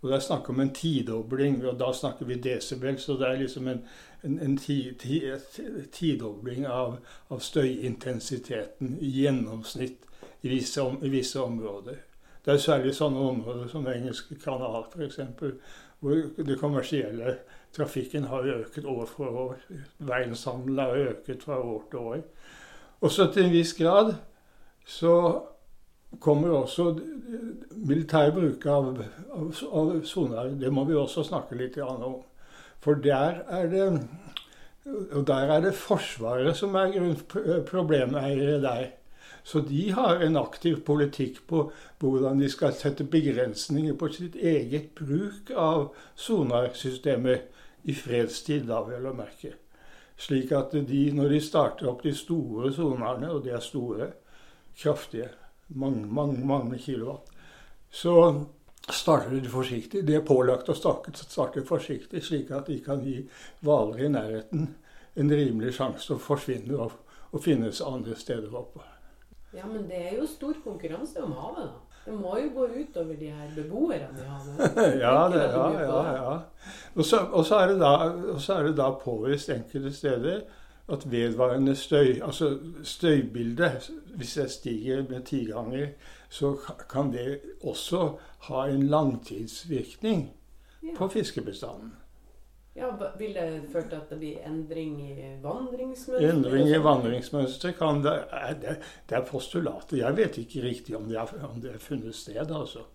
Og 0.00 0.08
det 0.08 0.16
er 0.16 0.20
snakk 0.24 0.48
om 0.48 0.60
en 0.60 0.74
tidobling, 0.74 1.66
og 1.66 1.80
da 1.80 1.92
snakker 1.92 2.24
vi 2.26 2.34
desibel, 2.34 2.98
så 2.98 3.12
det 3.20 3.26
er 3.28 3.40
liksom 3.40 3.68
en, 3.68 3.82
en, 4.24 4.38
en 4.38 4.56
ti, 4.56 4.92
ti, 4.98 5.20
tidobling 5.92 6.66
av, 6.66 6.96
av, 7.28 7.40
støyintensiteten 7.40 8.96
i 9.00 9.10
gjennomsnitt 9.20 10.06
i 10.42 10.48
visse, 10.48 10.80
om, 10.82 10.96
i 11.04 11.08
visse, 11.12 11.40
områder. 11.40 12.00
Det 12.44 12.54
er 12.54 12.62
særlig 12.64 12.94
sånne 12.96 13.20
områder 13.20 13.68
som 13.68 13.88
Engelsk 13.92 14.32
kanal, 14.44 14.86
f.eks., 14.88 15.20
hvor 16.00 16.16
det 16.46 16.56
kommersielle 16.56 17.34
trafikken 17.76 18.24
har 18.30 18.48
øket 18.48 18.86
år 18.88 19.04
for 19.04 19.36
år. 19.44 19.58
Verdenshandelen 19.98 20.78
har 20.78 20.96
øket 21.10 21.42
fra 21.44 21.60
år 21.60 21.82
til 21.90 21.98
år. 21.98 22.22
Også 23.00 23.28
til 23.32 23.44
en 23.44 23.52
viss 23.52 23.74
grad 23.76 24.14
så 24.86 25.14
kommer 26.20 26.50
også 26.50 26.90
militær 27.76 28.32
bruk 28.34 28.66
av, 28.66 28.90
av, 29.30 29.52
av 29.70 29.92
sonar. 30.04 30.50
Det 30.58 30.72
må 30.72 30.84
vi 30.88 30.98
også 30.98 31.24
snakke 31.26 31.58
litt 31.58 31.78
om. 31.84 32.22
For 32.80 32.98
der 32.98 33.42
er 33.48 33.68
det 33.70 33.86
og 35.12 35.26
der 35.26 35.52
er 35.54 35.60
det 35.60 35.74
Forsvaret 35.74 36.56
som 36.56 36.74
er 36.74 37.14
problemeiere 37.68 38.60
der. 38.62 38.86
Så 39.44 39.60
de 39.60 39.90
har 39.92 40.20
en 40.20 40.36
aktiv 40.36 40.80
politikk 40.84 41.40
på 41.48 41.70
hvordan 41.98 42.40
de 42.40 42.48
skal 42.48 42.74
sette 42.76 43.04
begrensninger 43.04 43.94
på 43.96 44.08
sitt 44.12 44.36
eget 44.36 44.90
bruk 44.94 45.50
av 45.56 45.94
sonarsystemer 46.14 47.40
i 47.84 47.94
fredstid, 47.96 48.66
da 48.68 48.82
vel 48.84 49.08
å 49.08 49.14
merke. 49.16 49.54
Slik 50.20 50.52
at 50.52 50.72
de, 50.72 51.04
når 51.16 51.28
de 51.32 51.40
starter 51.40 51.88
opp 51.88 52.02
de 52.04 52.12
store 52.16 52.72
sonarene, 52.76 53.30
og 53.32 53.44
de 53.44 53.54
er 53.56 53.64
store, 53.64 54.10
kraftige, 54.80 55.28
mange, 55.68 56.06
mange, 56.06 56.40
mange 56.46 56.78
kilowatt, 56.78 57.28
så 57.90 58.14
starter 58.90 59.40
de 59.40 59.50
forsiktig. 59.50 60.04
De 60.06 60.16
er 60.18 60.26
pålagt 60.26 60.70
å 60.70 60.76
starte 60.76 61.64
forsiktig, 61.66 62.22
slik 62.24 62.50
at 62.54 62.70
de 62.70 62.78
kan 62.84 63.02
gi 63.04 63.20
hvaler 63.64 64.06
i 64.06 64.12
nærheten 64.14 64.70
en 65.20 65.34
rimelig 65.34 65.74
sjanse 65.76 66.06
til 66.06 66.16
å 66.16 66.22
forsvinne 66.22 66.78
og, 66.78 66.96
og 67.30 67.44
finnes 67.44 67.82
andre 67.84 68.16
steder 68.18 68.54
oppe. 68.56 68.82
Ja, 69.52 69.66
men 69.66 69.88
det 69.90 69.98
er 69.98 70.18
jo 70.20 70.26
stor 70.30 70.58
konkurranse 70.64 71.22
om 71.24 71.34
havet, 71.38 71.70
da. 71.70 71.86
Det 72.00 72.14
må 72.16 72.32
jo 72.40 72.46
gå 72.54 72.66
utover 72.80 73.16
de 73.18 73.28
her 73.28 73.50
beboerne 73.52 74.22
i 74.22 74.24
havet. 74.24 74.78
ja, 75.02 75.16
det, 75.28 75.42
ja, 75.52 75.66
ja, 75.82 75.98
ja. 76.16 76.36
Og 76.94 77.04
så, 77.04 77.20
og 77.28 77.44
så 77.46 77.58
er, 77.66 77.74
er 77.76 78.68
det 78.68 78.72
da 78.78 78.88
påvist 79.02 79.52
enkelte 79.52 79.92
steder 79.94 80.40
at 80.88 81.10
vedvarende 81.10 81.76
støy, 81.76 82.20
altså 82.22 82.58
støybildet, 82.82 83.90
hvis 84.16 84.36
jeg 84.36 84.50
stiger 84.50 85.08
med 85.08 85.24
ti 85.24 85.44
ganger, 85.44 85.88
så 86.28 86.56
kan 86.90 87.12
det 87.12 87.40
også 87.64 88.16
ha 88.38 88.66
en 88.66 88.82
langtidsvirkning 88.82 90.30
ja. 90.82 90.88
på 90.96 91.08
fiskebestanden. 91.08 91.92
Ja, 92.76 92.86
Vil 93.18 93.34
det 93.34 93.62
føre 93.72 93.88
til 93.88 93.96
at 93.96 94.10
det 94.10 94.18
blir 94.18 94.44
endring 94.46 95.00
i 95.02 95.24
vandringsmønster? 95.42 96.30
Endring 96.30 96.68
i 96.68 96.78
vandringsmønster 96.78 97.72
kan 97.72 98.04
det, 98.04 98.14
det, 98.62 98.76
det 99.10 99.16
er 99.18 99.26
postulatet. 99.26 99.98
Jeg 99.98 100.16
vet 100.16 100.38
ikke 100.38 100.62
riktig 100.62 100.96
om 100.96 101.08
det 101.08 101.18
er, 101.18 101.34
om 101.50 101.60
det 101.60 101.74
er 101.74 101.82
funnet 101.82 102.14
sted, 102.14 102.46
altså. 102.46 102.86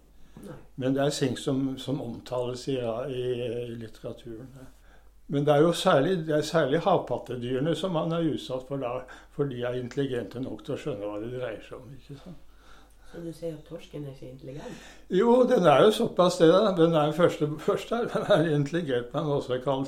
Nei. 0.44 0.56
Men 0.76 0.96
det 0.96 1.04
er 1.04 1.14
ting 1.16 1.38
som, 1.40 1.78
som 1.78 2.02
omtales 2.02 2.68
i, 2.68 2.80
i 2.80 3.76
litteraturen. 3.76 4.50
Men 5.28 5.46
det 5.46 5.54
er 5.56 5.62
jo 5.66 5.72
særlig, 5.74 6.18
det 6.28 6.36
er 6.38 6.42
særlig 6.46 6.80
havpattedyrene 6.86 7.76
som 7.76 7.96
man 7.98 8.12
er 8.14 8.28
utsatt 8.30 8.68
for 8.68 8.82
da, 8.82 9.00
for 9.34 9.50
de 9.50 9.64
er 9.66 9.80
intelligente 9.80 10.42
nok 10.42 10.62
til 10.66 10.76
å 10.76 10.82
skjønne 10.84 11.08
hva 11.10 11.22
det 11.24 11.32
dreier 11.34 11.64
seg 11.66 11.80
om. 11.80 11.96
ikke 11.98 12.20
sant? 12.20 12.42
Så 13.16 13.22
du 13.24 13.32
sier 13.34 13.54
at 13.54 13.64
torsken 13.70 14.04
er 14.04 14.12
ikke 14.12 14.28
intelligent? 14.28 14.86
Jo, 15.10 15.44
den 15.48 15.66
er 15.72 15.86
jo 15.86 15.92
såpass 15.96 16.38
det. 16.42 16.50
da. 16.52 16.74
Den 16.78 16.94
er 17.00 17.12
første, 17.16 17.48
første 17.60 18.02
den 18.14 18.26
er 18.28 18.50
intelligent, 18.56 19.14
men 19.14 19.30
også 19.38 19.60
kan, 19.64 19.88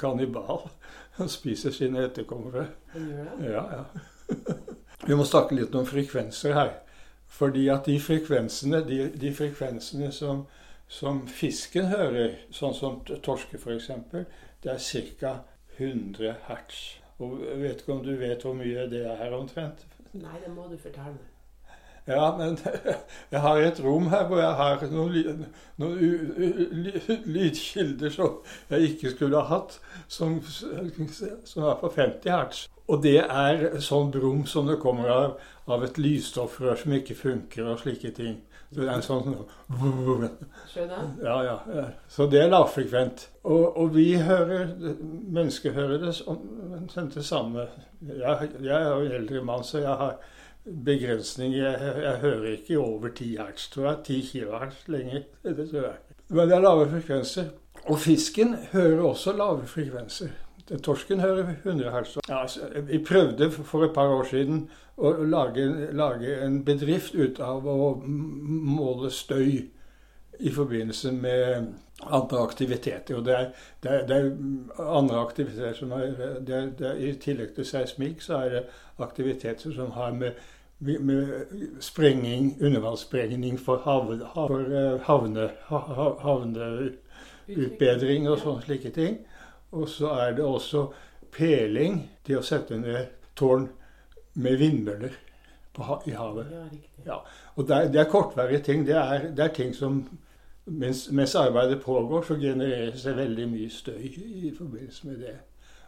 kannibal. 0.00 0.70
Den 1.18 1.28
spiser 1.28 1.70
sine 1.70 2.06
etterkommere. 2.06 2.66
Ja, 3.44 3.64
ja. 3.76 3.82
Vi 5.06 5.16
må 5.16 5.24
snakke 5.24 5.58
litt 5.58 5.74
om 5.74 5.86
frekvenser 5.86 6.56
her. 6.56 6.72
Fordi 7.30 7.68
at 7.68 7.86
de 7.86 8.00
frekvensene, 8.00 8.82
de, 8.88 9.02
de 9.20 9.34
frekvensene 9.34 10.10
som, 10.12 10.46
som, 10.90 11.22
fisken 11.30 11.86
hører, 11.92 12.36
sånn 12.54 12.74
som 12.74 13.00
torske 13.22 13.60
f.eks., 13.60 13.90
det 14.60 14.74
er 14.74 15.16
ca. 15.20 15.34
100 15.80 16.34
hertz. 16.48 16.80
Og 17.20 17.38
vet 17.60 17.80
ikke 17.80 17.94
om 17.94 18.02
du 18.04 18.14
vet 18.20 18.42
hvor 18.44 18.56
mye 18.56 18.84
det 18.90 19.04
er 19.08 19.36
omtrent? 19.36 19.86
Nei, 20.12 20.36
det 20.42 20.50
må 20.52 20.66
du 20.68 20.76
fortelle 20.80 21.14
meg. 21.14 21.30
Ja, 22.08 22.36
men 22.36 22.58
jeg 23.32 23.40
har 23.40 23.60
et 23.60 23.80
rom 23.84 24.08
her 24.10 24.26
hvor 24.26 24.40
jeg 24.40 24.56
har 24.58 24.84
noen, 24.90 25.44
noen 25.78 26.88
lydkilder 27.28 28.12
som 28.14 28.40
jeg 28.72 28.94
ikke 28.94 29.14
skulle 29.14 29.40
ha 29.40 29.60
hatt, 29.60 29.78
som, 30.08 30.40
som 30.42 31.68
er 31.68 31.80
på 31.80 31.92
50 31.94 32.34
hertz. 32.34 32.64
Og 32.90 33.02
det 33.04 33.20
er 33.22 33.80
sånn 33.84 34.10
brum 34.10 34.44
som 34.50 34.66
det 34.66 34.80
kommer 34.82 35.10
av, 35.14 35.34
av 35.70 35.84
et 35.86 35.98
lysstoffrør 36.00 36.78
som 36.80 36.94
ikke 36.96 37.14
funker, 37.18 37.68
og 37.70 37.82
slike 37.82 38.10
ting. 38.16 38.40
Så 38.70 38.80
det 38.80 38.88
er 38.88 38.96
en 38.96 39.02
sånn? 39.02 39.36
Ja, 41.26 41.36
ja. 41.42 41.86
Så 42.10 42.26
det 42.30 42.42
er 42.42 42.50
lavfrekvent. 42.52 43.24
Og, 43.42 43.64
og, 43.76 43.94
vi 43.94 44.14
hører, 44.22 44.68
mennesker 44.78 45.74
hører 45.74 46.04
det, 46.04 46.12
det 47.14 47.24
samme. 47.26 47.66
Jeg, 48.06 48.50
jeg 48.62 48.76
er 48.76 48.92
jo 48.92 49.06
en 49.06 49.16
eldre 49.18 49.42
mann, 49.46 49.64
så 49.66 49.82
jeg 49.82 49.96
har 50.02 50.20
begrensning. 50.86 51.56
Jeg, 51.58 51.96
jeg, 52.04 52.14
hører 52.22 52.46
ikke 52.52 52.78
over 52.78 53.10
10 53.14 53.32
hertz, 53.38 53.70
tror 53.74 53.88
jeg. 53.88 53.96
10 54.04 54.20
kilohertz 54.32 54.86
lenger. 54.88 55.26
Det 55.42 55.66
tror 55.72 55.88
jeg. 55.88 55.98
Men 56.28 56.46
det 56.46 56.56
er 56.56 56.62
lave 56.68 56.86
frekvenser. 56.90 57.50
Og 57.88 57.98
fisken 57.98 58.54
hører 58.72 59.02
også 59.02 59.34
lave 59.34 59.66
frekvenser. 59.66 60.30
Torsken 60.78 61.20
hører 61.20 61.54
100 61.64 61.90
hertz. 61.90 62.16
Ja, 62.28 62.42
altså, 62.42 62.60
vi 62.86 63.04
prøvde 63.04 63.50
for 63.50 63.84
et 63.84 63.94
par 63.94 64.08
år 64.14 64.24
siden 64.30 64.70
å 64.96 65.12
lage, 65.26 65.92
lage, 65.96 66.44
en 66.44 66.64
bedrift 66.64 67.14
ut 67.14 67.40
av 67.42 67.66
å 67.66 68.02
måle 68.06 69.10
støy 69.10 69.70
i 70.40 70.50
forbindelse 70.54 71.12
med 71.12 71.66
andre 72.06 72.38
aktiviteter. 72.42 73.16
Og 73.16 73.24
det 73.26 73.34
er, 73.36 73.46
det 73.82 73.90
er, 73.90 74.06
det 74.06 74.16
er 74.16 74.30
andre 74.86 75.20
aktiviteter 75.20 75.72
som 75.76 75.92
er, 75.96 76.06
det 76.46 76.54
er, 76.56 76.66
I 76.96 77.12
tillegg 77.20 77.54
til 77.56 77.66
seismikk 77.66 78.22
så 78.24 78.34
er 78.44 78.50
det 78.54 78.62
aktiviteter 79.02 79.72
som 79.74 79.90
har 79.96 80.10
med, 80.16 80.32
med 80.78 81.26
sprenging, 81.80 82.56
undervannssprengning 82.60 83.60
for, 83.60 83.76
havne, 83.84 84.26
for 84.36 84.60
eh, 84.70 85.00
havne, 85.08 85.50
havneutbedring 86.24 88.28
og 88.30 88.38
sånne 88.44 88.62
slike 88.68 88.90
ting. 88.96 89.14
Og 89.72 89.88
så 89.88 90.10
er 90.24 90.32
det 90.36 90.44
også 90.44 90.86
peling, 91.32 92.02
det 92.26 92.38
å 92.38 92.44
sette 92.46 92.78
ned 92.78 93.12
tårn 93.38 93.68
med 94.34 94.56
vindmøller 94.58 95.14
i 96.06 96.10
havet. 96.10 96.46
Ja, 97.06 97.20
og 97.54 97.68
det 97.68 97.76
er, 97.76 97.92
det 97.92 98.00
er 98.00 98.10
kortvarige 98.10 98.62
ting. 98.66 98.86
Det 98.86 98.96
er, 98.96 99.30
det 99.36 99.44
er 99.44 99.54
ting 99.54 99.74
som 99.74 100.02
mens, 100.64 101.10
mens, 101.10 101.34
arbeidet 101.34 101.82
pågår, 101.82 102.22
så 102.22 102.34
genereres 102.34 103.02
det 103.02 103.16
veldig 103.16 103.46
mye 103.48 103.70
støy 103.70 104.02
i 104.06 104.52
forbindelse 104.58 105.06
med 105.06 105.22
det. 105.24 105.36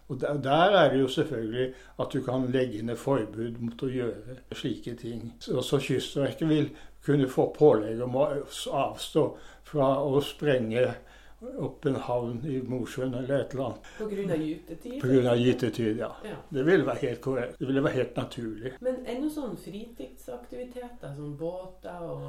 Og 0.09 0.21
der, 0.21 0.39
der, 0.43 0.77
er 0.79 0.91
det 0.93 1.01
jo 1.01 1.09
selvfølgelig 1.09 1.75
at 2.01 2.07
du 2.12 2.23
kan 2.23 2.51
legge 2.51 2.83
ned 2.83 2.97
forbud 2.97 3.61
mot 3.61 3.83
å 3.83 3.91
gjøre 3.91 4.39
slike 4.53 4.97
ting. 5.01 5.31
Så, 5.41 5.62
så 5.62 5.79
Kystverket 5.81 6.49
vil 6.49 6.73
kunne 7.07 7.29
få 7.31 7.49
pålegg 7.57 8.03
om 8.03 8.17
å 8.19 8.27
avstå 8.83 9.25
fra 9.65 9.95
å 10.03 10.21
sprenge 10.25 10.89
opp 11.58 11.87
en 11.87 11.96
havn 12.06 12.42
i 12.49 12.58
Mosjøen 12.66 13.14
eller 13.14 13.40
et 13.40 13.54
eller 13.56 13.64
annet. 13.70 13.88
Pga. 13.99 14.37
gytetid? 14.42 15.00
Pga. 15.02 15.34
gytetid, 15.38 15.99
ja. 15.99 16.11
ja. 16.25 16.37
Det 16.50 16.66
ville 16.66 16.87
være 16.87 17.02
helt 17.06 17.20
korrekt. 17.20 17.58
Det 17.58 17.66
ville 17.68 17.84
være 17.84 17.99
helt 17.99 18.16
naturlig. 18.16 18.72
Men 18.80 19.00
er 19.02 19.16
det 19.16 19.25
noen 19.25 19.34
sånne 19.34 19.58
fritidsaktiviteter, 19.64 21.16
som 21.16 21.34
båter 21.38 22.06
og 22.06 22.22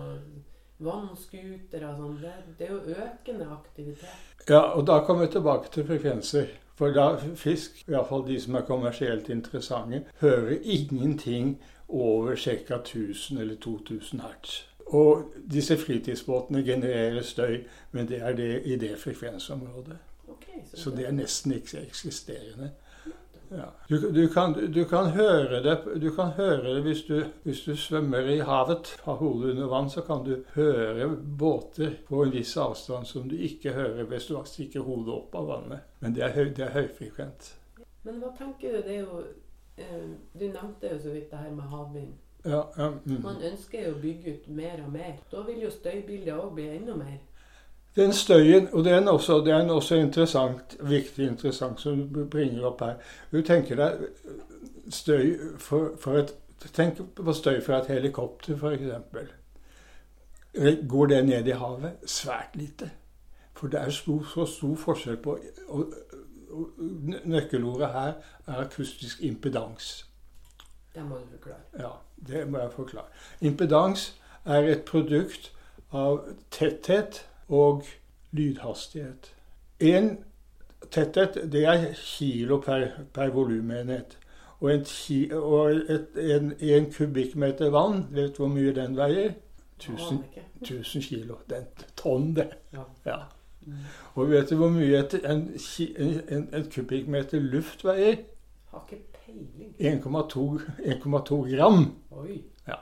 vannskutere 0.84 1.91
og 1.91 2.01
sånn, 2.01 2.17
det, 2.22 2.34
det, 2.58 2.67
er 2.67 2.74
jo 2.74 2.98
økende 3.05 3.48
aktivitet? 3.53 4.34
Ja, 4.50 4.74
og 4.74 4.88
da 4.89 5.00
kommer 5.05 5.27
vi 5.27 5.36
tilbake 5.38 5.72
til 5.74 5.88
frekvenser. 5.88 6.51
For 6.74 6.89
da 6.89 7.20
fisk, 7.38 7.84
iallfall 7.86 8.25
de 8.25 8.39
som 8.41 8.58
er 8.58 8.65
kommersielt 8.65 9.29
interessante, 9.29 10.01
hører 10.24 10.58
ingenting 10.63 11.60
over 11.88 12.36
ca. 12.36 12.79
1000 12.82 13.38
eller 13.38 13.55
2000 13.62 14.24
hertz. 14.25 14.63
Og 14.86 15.34
disse 15.52 15.78
fritidsbåtene 15.78 16.63
genererer 16.63 17.22
støy, 17.22 17.63
men 17.92 18.08
det 18.08 18.22
er 18.22 18.36
det 18.36 18.62
i 18.66 18.75
det 18.75 18.98
frekvensområdet. 19.00 19.98
Okay, 20.28 20.62
så, 20.66 20.84
så, 20.84 20.90
det 20.90 21.08
er 21.08 21.12
nesten 21.12 21.52
ikke 21.52 21.82
eksisterende. 21.82 22.72
Ja. 23.50 23.66
Du, 23.88 24.12
du, 24.12 24.28
kan, 24.28 24.54
du, 24.74 24.86
kan, 24.86 25.06
høre 25.06 25.63
det, 25.63 26.02
du 26.02 26.10
kan 26.16 26.32
høre 26.38 26.74
det 26.75 26.82
hvis 26.82 27.04
du, 27.06 27.24
hvis 27.44 27.62
du 27.62 27.75
svømmer 27.75 28.30
i 28.30 28.40
havet. 28.40 28.96
Har 29.04 29.13
hodet 29.13 29.52
under 29.52 29.68
vann, 29.68 29.90
så 29.90 30.02
kan 30.02 30.24
du 30.25 30.44
høre 30.56 31.10
båter 31.40 31.94
på 32.08 32.24
en 32.24 32.34
viss 32.34 32.58
avstand 32.58 33.06
som 33.06 33.30
du 33.30 33.36
ikke 33.36 33.74
hører 33.74 34.10
hvis 34.10 34.25
du 34.32 34.40
stikker 34.46 34.82
hodet 34.82 35.13
opp 35.13 35.36
av 35.36 35.50
vannet. 35.52 35.86
Men 36.00 36.16
det 36.16 36.25
er, 36.25 36.34
høy, 36.34 36.50
det 36.58 36.66
er 36.66 36.74
høyfrekvent. 36.80 37.54
Men 38.04 38.20
hva 38.24 38.34
tenker 38.38 38.74
du? 38.74 38.82
Det 38.88 38.98
er 38.98 39.06
jo, 39.06 39.22
eh, 39.78 40.10
du 40.34 40.48
nevnte 40.48 40.90
jo 40.96 41.00
så 41.00 41.13
vidt 41.13 41.32
det 41.32 41.44
her 41.46 41.54
med 41.54 41.70
havvind. 41.70 42.13
Ja, 42.46 42.62
ja, 42.78 42.90
mm. 43.06 43.20
Man 43.24 43.44
ønsker 43.52 43.86
jo 43.86 43.94
å 43.94 44.00
bygge 44.02 44.34
ut 44.34 44.48
mer 44.52 44.82
og 44.84 44.92
mer. 44.92 45.14
Da 45.32 45.44
vil 45.48 45.62
jo 45.64 45.72
støybildet 45.72 46.34
òg 46.34 46.52
bli 46.58 46.68
enda 46.76 46.96
mer. 47.00 47.22
Den 47.96 48.14
støyen, 48.14 48.68
og 48.74 48.84
det 48.84 48.92
er 48.92 49.10
også, 49.10 49.38
det 49.46 49.54
er 49.54 49.70
også 49.72 49.96
interessant, 50.02 50.78
viktig 50.82 51.28
interessant 51.28 51.82
som 51.82 52.08
du 52.14 52.26
bringer 52.26 52.66
opp 52.66 52.82
her. 52.82 52.96
Du 53.32 53.42
tenker 53.46 53.78
deg 53.78 54.08
støy 54.90 55.38
for, 55.62 55.94
for 56.02 56.24
et 56.24 56.34
Tenk 56.72 57.02
på 57.16 57.34
støy 57.36 57.58
fra 57.62 57.82
et 57.82 57.90
helikopter, 57.92 58.56
f.eks. 58.56 58.84
Går 60.90 61.06
det 61.12 61.26
ned 61.26 61.48
i 61.48 61.52
havet? 61.60 61.92
Svært 62.08 62.56
lite. 62.56 62.90
For 63.54 63.68
det 63.68 63.80
er 63.80 63.90
så, 63.90 64.24
så 64.34 64.46
stor 64.46 64.76
forskjell 64.76 65.18
på 65.18 65.38
og, 65.68 65.94
og, 66.50 66.70
Nøkkelordet 67.26 67.88
her 67.90 68.14
er 68.48 68.56
akustisk 68.62 69.22
impedans. 69.22 70.06
Det 70.96 71.06
må 71.06 71.16
du 71.16 71.22
forklare. 71.32 71.60
Ja, 71.80 71.90
det 72.28 72.48
må 72.50 72.60
jeg 72.60 72.72
forklare. 72.72 73.06
Impedans 73.41 74.20
er 74.46 74.67
et 74.70 74.82
produkt 74.86 75.52
av 75.91 76.20
tetthet 76.52 77.26
og 77.48 77.84
lydhastighet. 78.32 79.34
En 79.80 80.17
tetthet 80.91 81.39
det 81.52 81.65
er 81.65 81.88
kilo 81.98 82.60
per, 82.62 82.88
per 83.13 83.30
volumenhet. 83.34 84.17
Og, 84.60 84.74
en, 84.74 84.86
og 85.36 85.72
et, 85.91 86.08
en, 86.15 86.54
en, 86.60 86.91
kubikkmeter 86.91 87.70
vann, 87.70 88.06
vet 88.12 88.38
du 88.38 88.44
hvor 88.44 88.54
mye 88.54 88.74
den 88.76 88.98
veier? 88.98 89.34
1000, 89.80 90.22
1000 90.62 91.02
kilo. 91.02 91.41
Den 91.50 91.65
tonn, 92.00 92.36
det. 92.36 92.50
Ja. 92.74 92.86
ja. 93.06 93.17
Mm. 93.65 93.74
Og 94.15 94.30
vet 94.30 94.50
du 94.50 94.56
hvor 94.56 94.70
mye 94.72 95.02
et, 95.02 95.17
en, 95.26 95.50
en, 95.98 96.48
en 96.54 96.70
kubikkmeter 96.72 97.39
luft 97.39 97.84
veier? 97.84 98.24
Har 98.72 98.88
ikke 98.91 99.12
1,2 99.80 101.56
gram. 101.56 101.86
Oi. 102.12 102.43
Ja. 102.67 102.80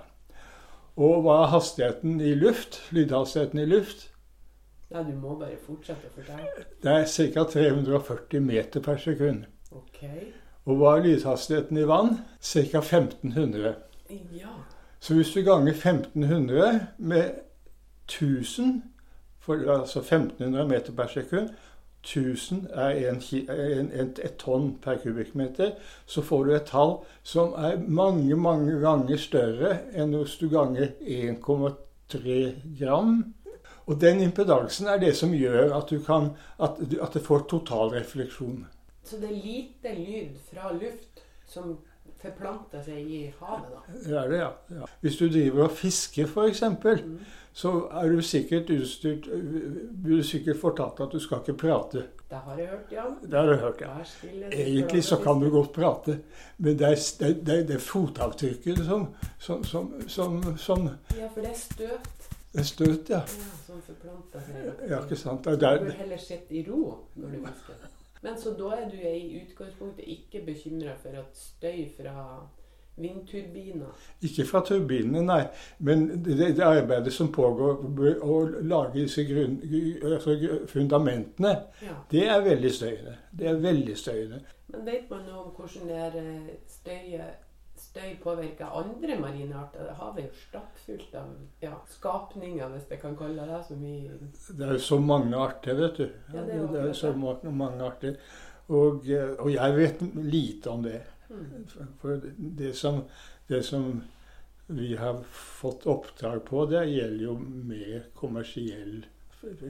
Og 1.00 1.22
hva 1.26 1.42
er 1.44 1.52
hastigheten 1.54 2.22
i 2.22 2.34
luft? 2.36 2.82
Lydhastigheten 2.92 3.60
i 3.60 3.66
luft? 3.66 4.10
Nei, 4.92 5.06
du 5.08 5.14
må 5.16 5.38
bare 5.40 5.56
fortsette 5.64 6.10
å 6.10 6.16
fortelle. 6.18 6.66
Det 6.84 6.92
er 6.92 7.06
ca. 7.08 7.46
340 7.54 8.44
meter 8.44 8.84
per 8.84 9.00
sekund. 9.00 9.46
Okay. 9.72 10.34
Og 10.68 10.82
hva 10.82 10.98
er 10.98 11.06
lydhastigheten 11.06 11.80
i 11.80 11.88
vann? 11.88 12.18
Ca. 12.44 12.82
1500. 12.82 13.76
Ja. 14.36 14.52
Så 15.00 15.16
hvis 15.16 15.32
du 15.34 15.42
ganger 15.48 15.72
1500 15.72 16.88
med 16.98 17.32
1000, 18.12 18.84
for, 19.40 19.64
altså 19.72 20.00
1500 20.04 20.68
meter 20.68 20.94
per 20.94 21.08
sekund, 21.08 21.50
1000 22.02 22.68
er 22.74 22.90
en, 23.12 23.22
en, 23.50 23.92
en, 23.92 24.10
et 24.24 24.38
tonn 24.42 24.72
per 24.82 24.98
kubikkmeter, 25.04 25.76
så 26.06 26.24
får 26.26 26.46
du 26.46 26.54
et 26.56 26.70
tall 26.70 26.96
som 27.24 27.54
er 27.54 27.78
mange, 27.88 28.36
mange 28.36 28.80
ganger 28.82 29.22
større 29.22 29.76
enn 29.94 30.16
hvis 30.18 30.40
du 30.42 30.48
ganger 30.50 30.96
1,3 31.02 32.40
gram. 32.80 33.22
Og 33.86 34.02
den 34.02 34.22
impedansen 34.22 34.88
er 34.88 35.02
det 35.02 35.14
som 35.18 35.34
gjør 35.36 35.76
at, 35.78 35.90
du 35.90 36.02
kan, 36.06 36.32
at, 36.62 36.82
at 37.02 37.14
det 37.14 37.22
får 37.26 37.46
totalrefleksjon. 37.50 38.66
Så 39.04 39.18
det 39.22 39.30
er 39.30 39.46
lite 39.46 39.96
lyd 39.98 40.36
fra 40.50 40.74
luft 40.74 41.24
som 41.50 41.78
forplanter 42.22 42.84
seg 42.86 43.02
i 43.02 43.22
havet, 43.40 43.70
da? 43.74 43.96
Det 44.06 44.18
er 44.18 44.28
det, 44.30 44.42
ja. 44.42 44.50
ja. 44.78 44.90
Hvis 45.02 45.18
du 45.18 45.26
driver 45.26 45.66
og 45.66 45.78
fisker, 45.78 46.30
f.eks., 46.30 46.62
mm 46.70 47.16
så 47.54 47.72
er 48.00 48.10
du 48.10 48.22
sikkert 48.24 48.70
utstyrt 48.72 49.26
Blir 49.28 50.22
du 50.22 50.24
sikkert 50.24 50.60
fortalt 50.62 51.02
at 51.04 51.12
du 51.12 51.20
skal 51.20 51.42
ikke 51.42 51.58
prate. 51.66 52.06
Det 52.32 52.40
har 52.46 52.58
jeg 52.58 52.68
hørt, 52.72 52.92
ja. 52.96 53.06
Det 53.22 53.40
har 53.40 53.50
du 53.50 53.56
hørt, 53.60 53.82
ja. 53.82 53.96
Egentlig 54.52 55.04
så 55.04 55.18
kan 55.20 55.42
du 55.42 55.50
godt 55.52 55.74
prate, 55.76 56.20
men 56.58 56.80
det 56.80 56.88
er, 56.88 56.96
det, 57.20 57.32
det, 57.46 57.58
det 57.68 57.76
er 57.76 57.84
fotavtrykket 57.84 58.86
som, 58.86 59.08
som, 59.40 59.64
som, 60.08 60.58
som, 60.58 60.90
Ja, 61.18 61.28
for 61.28 61.42
det 61.42 61.52
er 61.52 61.60
støt. 61.60 62.30
Det 62.54 62.60
er 62.60 62.64
støt, 62.64 63.10
ja. 63.10 63.20
ja 63.20 63.52
som 63.68 63.82
forplanter 63.86 64.44
seg. 64.48 64.88
Ja, 64.90 65.02
ikke 65.04 65.20
sant. 65.20 65.46
Det 65.46 65.68
er, 65.68 65.80
du 65.80 65.86
bør 65.86 66.00
heller 66.04 66.20
sitte 66.20 66.56
i 66.56 66.64
ro 66.68 66.82
når 67.16 67.36
du 67.36 67.44
fisker. 67.46 67.86
Men 68.22 68.38
så 68.38 68.54
da 68.58 68.74
er 68.78 68.90
du 68.92 68.98
i 69.02 69.42
utgangspunktet 69.42 70.08
ikke 70.16 70.44
bekymra 70.46 70.94
for 71.02 71.16
at 71.24 71.38
støy 71.38 71.88
fra 71.98 72.26
Vindturbiner? 72.96 73.92
Ikke 74.22 74.46
fra 74.46 74.62
turbinene, 74.66 75.22
nei. 75.26 75.42
Men 75.80 76.08
det, 76.24 76.38
det, 76.58 76.64
arbeidet 76.66 77.14
som 77.14 77.32
pågår 77.34 77.86
å 78.22 78.40
lage 78.68 79.00
disse 79.00 79.24
grunn, 79.30 79.60
altså 80.06 80.36
fundamentene, 80.70 81.54
ja. 81.86 81.96
det 82.12 82.26
er 82.28 82.44
veldig 82.46 82.74
støyende. 82.76 83.16
Det 83.32 83.48
er 83.48 83.62
veldig 83.64 83.96
støyende. 83.98 84.42
Men 84.72 84.84
vet 84.88 85.08
man 85.12 85.24
noe 85.28 85.46
om 85.46 85.56
hvordan 85.56 85.88
det 85.90 86.20
eh, 86.20 86.52
støy, 86.70 87.16
støy 87.80 88.12
påvirker 88.24 88.76
andre 88.82 89.18
marine 89.20 89.58
arter? 89.64 89.90
Havet 90.00 90.26
er 90.26 90.30
jo 90.30 90.44
stappfullt 90.44 91.18
av 91.20 91.34
ja, 91.64 91.74
skapninger, 91.96 92.70
hvis 92.76 92.92
jeg 92.92 93.02
kan 93.02 93.18
kalle 93.20 93.48
det 93.50 93.64
så 93.68 93.80
mye 93.80 94.20
Det 94.20 94.68
er 94.68 94.78
jo 94.78 94.86
så 94.92 95.00
mange 95.00 95.40
arter, 95.40 95.80
vet 95.80 96.00
du. 96.04 96.08
Ja, 96.36 96.46
det, 96.46 96.60
er 96.60 96.72
det 96.76 96.86
er 96.90 96.96
så 97.02 97.16
mange, 97.16 97.56
mange 97.64 97.88
arter. 97.88 98.22
Og, 98.72 99.10
eh, 99.10 99.34
og 99.40 99.50
jeg 99.56 99.80
vet 99.80 100.06
lite 100.22 100.72
om 100.76 100.86
det. 100.86 101.02
For 102.02 102.22
det 102.38 102.74
som, 102.78 103.04
det 103.48 103.64
som, 103.66 104.02
vi 104.72 104.96
har 104.96 105.24
fått 105.32 105.86
oppdrag 105.86 106.46
på, 106.48 106.66
det 106.72 106.86
gjelder 106.88 107.24
jo 107.26 107.36
mer 107.42 108.06
kommersiell 108.16 109.06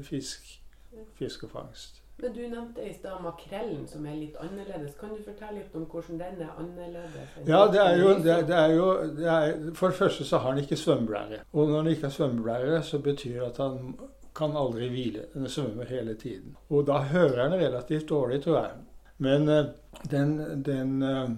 fisk. 0.03 0.57
Og 0.91 1.49
fangst. 1.49 2.01
Men 2.21 2.33
Du 2.33 2.41
nevnte 2.41 2.83
i 2.89 2.93
stad 2.93 3.21
makrellen, 3.23 3.87
som 3.87 4.05
er 4.05 4.17
litt 4.19 4.35
annerledes. 4.37 4.93
Kan 4.99 5.15
du 5.15 5.21
fortelle 5.25 5.61
litt 5.61 5.75
om 5.75 5.87
hvordan 5.89 6.19
den 6.19 6.43
er 6.45 6.51
annerledes? 6.59 7.37
Ja, 7.47 7.61
det 7.71 7.81
er 7.81 7.95
jo, 7.97 8.09
det, 8.25 8.35
det 8.49 8.57
er 8.57 8.73
jo 8.75 8.89
det 9.17 9.29
er, 9.31 9.55
For 9.73 9.89
det 9.89 9.97
første 9.97 10.27
så 10.27 10.37
har 10.43 10.53
den 10.53 10.63
ikke 10.63 10.77
svømmeblære. 10.77 11.41
Og 11.53 11.69
når 11.69 11.77
den 11.77 11.93
ikke 11.95 12.09
har 12.09 12.17
svømmeblære, 12.17 12.83
så 12.83 12.99
betyr 12.99 13.39
det 13.39 13.47
at 13.47 13.57
han 13.63 13.95
kan 14.35 14.53
aldri 14.55 14.89
hvile. 14.89 15.25
Den 15.33 15.49
svømmer 15.49 15.85
hele 15.85 16.13
tiden. 16.13 16.55
Og 16.69 16.87
da 16.87 17.01
hører 17.09 17.49
han 17.49 17.59
relativt 17.59 18.09
dårlig, 18.09 18.43
tror 18.43 18.59
jeg. 18.59 18.71
Men 19.21 19.49
eh, 19.49 19.65
den, 20.09 20.63
den 20.63 21.03
eh, 21.03 21.29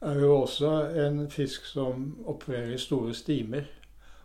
er 0.00 0.18
jo 0.20 0.34
også 0.42 0.72
en 1.06 1.30
fisk 1.30 1.64
som 1.64 2.10
opererer 2.28 2.74
i 2.74 2.80
store 2.80 3.14
stimer. 3.16 3.70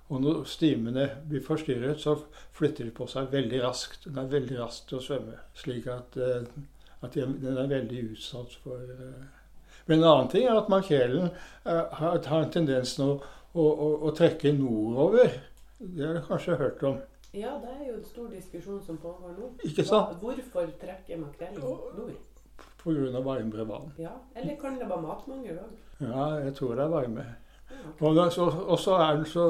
Og 0.10 0.22
når 0.24 0.43
stimene 0.48 1.06
blir 1.30 1.43
forstyrret, 1.43 2.00
så 2.00 2.17
flytter 2.56 2.88
de 2.88 2.91
på 2.96 3.08
seg 3.12 3.32
veldig 3.32 3.63
raskt. 3.63 4.10
Den 4.10 4.20
er 4.20 4.30
veldig 4.32 4.60
rask 4.60 4.88
til 4.89 5.00
å 5.00 5.06
svømme. 5.08 5.39
Slik 5.56 5.88
at, 5.91 6.20
eh, 6.20 6.43
at 7.04 7.15
den 7.15 7.48
er 7.48 7.72
veldig 7.72 8.04
utsatt 8.12 8.60
for. 8.63 8.84
Men 9.88 10.00
en 10.00 10.10
annen 10.12 10.32
ting 10.32 10.48
er 10.48 10.60
at 10.60 10.72
makrellen 10.72 11.30
har, 11.63 12.20
en 12.20 12.52
tendens 12.52 12.96
til 12.96 13.13
å, 13.13 13.20
å, 13.54 13.67
å, 13.67 13.91
å, 14.08 14.15
trekke 14.15 14.52
nordover. 14.56 15.38
Det 15.80 16.08
har 16.08 16.17
du 16.20 16.26
kanskje 16.28 16.60
hørt 16.60 16.84
om? 16.84 17.00
Ja, 17.32 17.56
det 17.62 17.72
er 17.72 17.84
jo 17.88 18.00
en 18.02 18.08
stor 18.08 18.32
diskusjon 18.34 18.82
som 18.84 19.00
pågår 19.00 19.38
nå. 19.38 19.54
Ikke 19.63 19.86
sant? 19.88 20.17
Hvorfor 20.20 20.74
trekker 20.82 21.22
makrellen 21.22 21.62
nord? 21.62 22.17
Pga. 22.88 23.21
varmere 23.26 23.67
vann. 23.67 23.91
Ja, 24.00 24.15
Eller 24.36 24.56
kan 24.62 24.80
det 24.80 24.89
være 24.89 25.02
matmangel 25.04 25.60
òg? 25.60 25.76
Ja, 26.00 26.26
jeg 26.45 26.56
tror 26.56 26.76
det 26.76 26.84
er 26.86 26.93
varme. 26.93 27.26
Og, 28.00 28.32
så, 28.32 28.45
og 28.45 28.80
så, 28.80 28.97
så 29.26 29.47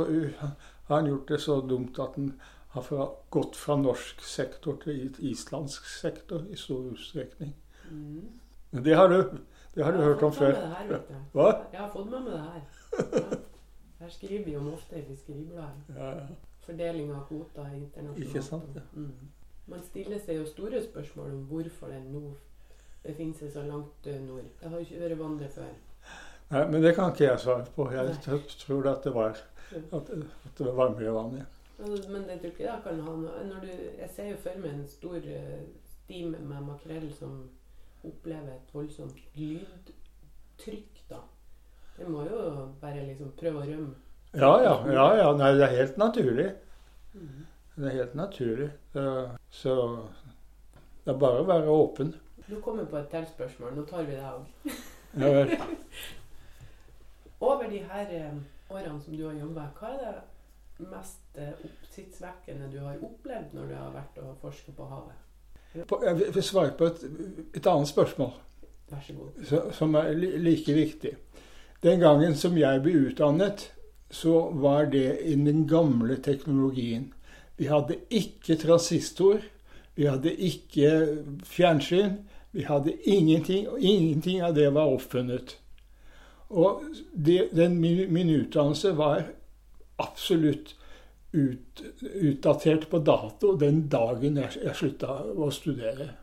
har 0.88 0.96
han 0.96 1.06
gjort 1.06 1.28
det 1.30 1.42
så 1.42 1.62
dumt 1.62 2.00
at 2.00 2.16
han 2.16 2.32
har 2.74 2.82
fra, 2.82 3.10
gått 3.30 3.56
fra 3.56 3.76
norsk 3.76 4.22
sektor 4.22 4.78
til 4.84 5.16
islandsk 5.20 5.86
sektor 5.86 6.46
i 6.50 6.56
stor 6.56 6.92
utstrekning. 6.92 7.56
Mm. 7.92 8.26
Det 8.84 8.96
har 8.96 9.08
du, 9.08 9.38
det 9.76 9.84
har 9.84 9.92
du 9.92 10.02
hørt 10.02 10.24
om 10.24 10.34
før. 10.34 10.54
Her, 10.56 11.00
Hva? 11.34 11.52
Jeg 11.72 11.80
har 11.80 11.92
fått 11.94 12.10
med 12.10 12.22
meg 12.22 12.34
det 12.34 12.42
her. 12.42 12.62
Ja. 13.22 13.38
Her 13.98 14.10
skriver 14.14 14.44
vi 14.46 14.56
om 14.56 14.68
ofte 14.74 15.00
i 15.00 15.02
Fiskeribladet. 15.08 15.96
Ja, 15.96 16.10
ja. 16.20 16.26
Fordeling 16.62 17.10
av 17.16 17.24
kvoter 17.26 17.72
internasjonalt. 17.74 18.20
Ikke 18.28 18.42
sant, 18.46 18.76
ja. 18.76 18.84
Mm. 18.94 19.32
Man 19.68 19.82
stiller 19.84 20.20
seg 20.22 20.38
jo 20.38 20.46
store 20.48 20.84
spørsmål 20.84 21.32
om 21.34 21.42
hvorfor 21.50 21.90
den 21.92 22.12
nå 22.14 22.22
befinner 23.08 23.40
seg 23.40 23.52
så 23.54 23.66
langt 23.66 24.10
nord. 24.28 24.48
Det 24.60 24.70
har 24.70 24.80
jo 24.80 24.86
ikke 24.86 25.04
vært 25.04 25.20
vanlig 25.20 25.52
før. 25.56 25.76
Nei, 26.48 26.64
men 26.72 26.84
det 26.84 26.96
kan 26.96 27.12
ikke 27.12 27.26
jeg 27.26 27.44
svare 27.44 27.68
på. 27.76 27.90
Jeg 27.92 28.08
Nei. 28.08 28.40
tror 28.64 28.90
at 28.94 29.04
det 29.04 29.14
var 29.16 29.40
at, 29.92 30.10
at 30.10 30.58
det 30.58 30.74
var 30.76 30.96
mye 30.96 31.14
vanlig. 31.14 31.46
Men 31.78 32.24
jeg 32.30 32.40
tror 32.40 32.52
ikke 32.52 32.64
det 32.64 32.78
kan 32.84 33.02
ha 33.06 33.16
noe 33.22 33.60
du, 33.62 33.68
Jeg 33.70 34.10
ser 34.16 34.30
jo 34.32 34.38
for 34.42 34.62
meg 34.64 34.72
en 34.74 34.88
stor 34.90 35.18
stim 35.92 36.32
med 36.34 36.62
makrell 36.66 37.10
som 37.14 37.42
opplever 38.08 38.54
et 38.56 38.74
voldsomt 38.74 39.18
lydtrykk, 39.36 41.02
da. 41.10 41.20
Det 41.98 42.08
må 42.10 42.24
jo 42.30 42.40
bare 42.82 43.04
liksom 43.10 43.34
prøve 43.38 43.62
å 43.62 43.68
rømme. 43.68 43.96
Ja, 44.38 44.54
ja. 44.64 44.74
ja, 44.94 45.06
ja. 45.18 45.28
Nei, 45.38 45.52
det 45.58 45.66
er 45.66 45.76
helt 45.76 45.98
naturlig. 45.98 46.48
Mm. 47.14 47.46
Det 47.76 47.90
er 47.90 47.98
helt 47.98 48.16
naturlig. 48.18 48.70
Så 49.54 49.76
det 51.04 51.14
er 51.14 51.20
bare 51.22 51.44
å 51.44 51.48
være 51.50 51.74
åpen. 51.74 52.14
Nå 52.48 52.62
kommer 52.62 52.84
vi 52.84 52.92
på 52.92 52.98
et 52.98 53.10
tilspørsmål. 53.12 53.76
Nå 53.76 53.84
tar 53.90 54.04
vi 54.08 54.16
det 54.16 54.24
òg. 54.32 54.46
Over 57.48 57.70
de 57.70 57.84
her 57.92 58.12
eh, 58.18 58.34
årene 58.70 59.02
som 59.04 59.16
du 59.18 59.28
har 59.28 59.36
jobba, 59.38 59.68
hva 59.80 59.94
er 59.94 60.00
det 60.80 60.88
mest 60.90 61.38
eh, 61.38 61.54
oppsiktsvekkende 61.68 62.70
du 62.72 62.80
har 62.82 62.98
opplevd 63.04 63.54
når 63.58 63.72
du 63.72 63.76
har 63.78 63.92
vært 63.94 64.20
og 64.24 64.38
forska 64.42 64.74
på 64.78 64.88
havet? 64.90 65.24
Jeg 65.78 66.16
vil 66.34 66.44
svare 66.44 66.74
på 66.78 66.88
et, 66.90 67.04
et 67.54 67.68
annet 67.68 67.90
spørsmål 67.90 68.32
Vær 68.90 69.02
så 69.04 69.14
god. 69.14 69.74
som 69.76 69.96
er 70.00 70.14
like 70.16 70.74
viktig. 70.74 71.12
Den 71.84 72.00
gangen 72.00 72.36
som 72.36 72.58
jeg 72.58 72.82
ble 72.82 73.10
utdannet, 73.10 73.68
så 74.10 74.50
var 74.56 74.88
det 74.90 75.20
i 75.28 75.36
den 75.36 75.68
gamle 75.68 76.16
teknologien. 76.24 77.12
Vi 77.58 77.68
hadde 77.68 78.00
ikke 78.10 78.56
transistor, 78.56 79.44
vi 79.96 80.08
hadde 80.08 80.34
ikke 80.34 80.90
fjernsyn. 81.44 82.18
Vi 82.52 82.64
hadde 82.64 82.96
ingenting, 83.04 83.68
og 83.70 83.80
ingenting 83.80 84.44
av 84.44 84.56
det 84.56 84.70
var 84.74 84.94
oppfunnet. 84.94 85.58
Og 86.50 86.84
det, 87.14 87.50
den, 87.56 87.80
min 87.82 88.30
utdannelse 88.30 88.94
var 88.98 89.26
absolutt 90.00 90.76
ut, 91.34 91.84
utdatert 92.02 92.88
på 92.90 93.02
dato 93.04 93.56
den 93.60 93.84
dagen 93.92 94.40
jeg, 94.40 94.56
jeg 94.64 94.80
slutta 94.80 95.20
å 95.36 95.50
studere. 95.52 96.14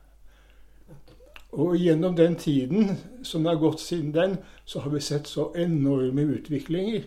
Og 1.55 1.77
gjennom 1.79 2.17
den 2.19 2.35
tiden 2.41 2.97
som 3.23 3.45
har 3.47 3.61
gått 3.63 3.81
siden 3.81 4.11
den, 4.15 4.39
så 4.65 4.81
har 4.83 4.91
vi 4.91 5.03
sett 5.05 5.29
så 5.31 5.53
enorme 5.55 6.25
utviklinger. 6.35 7.05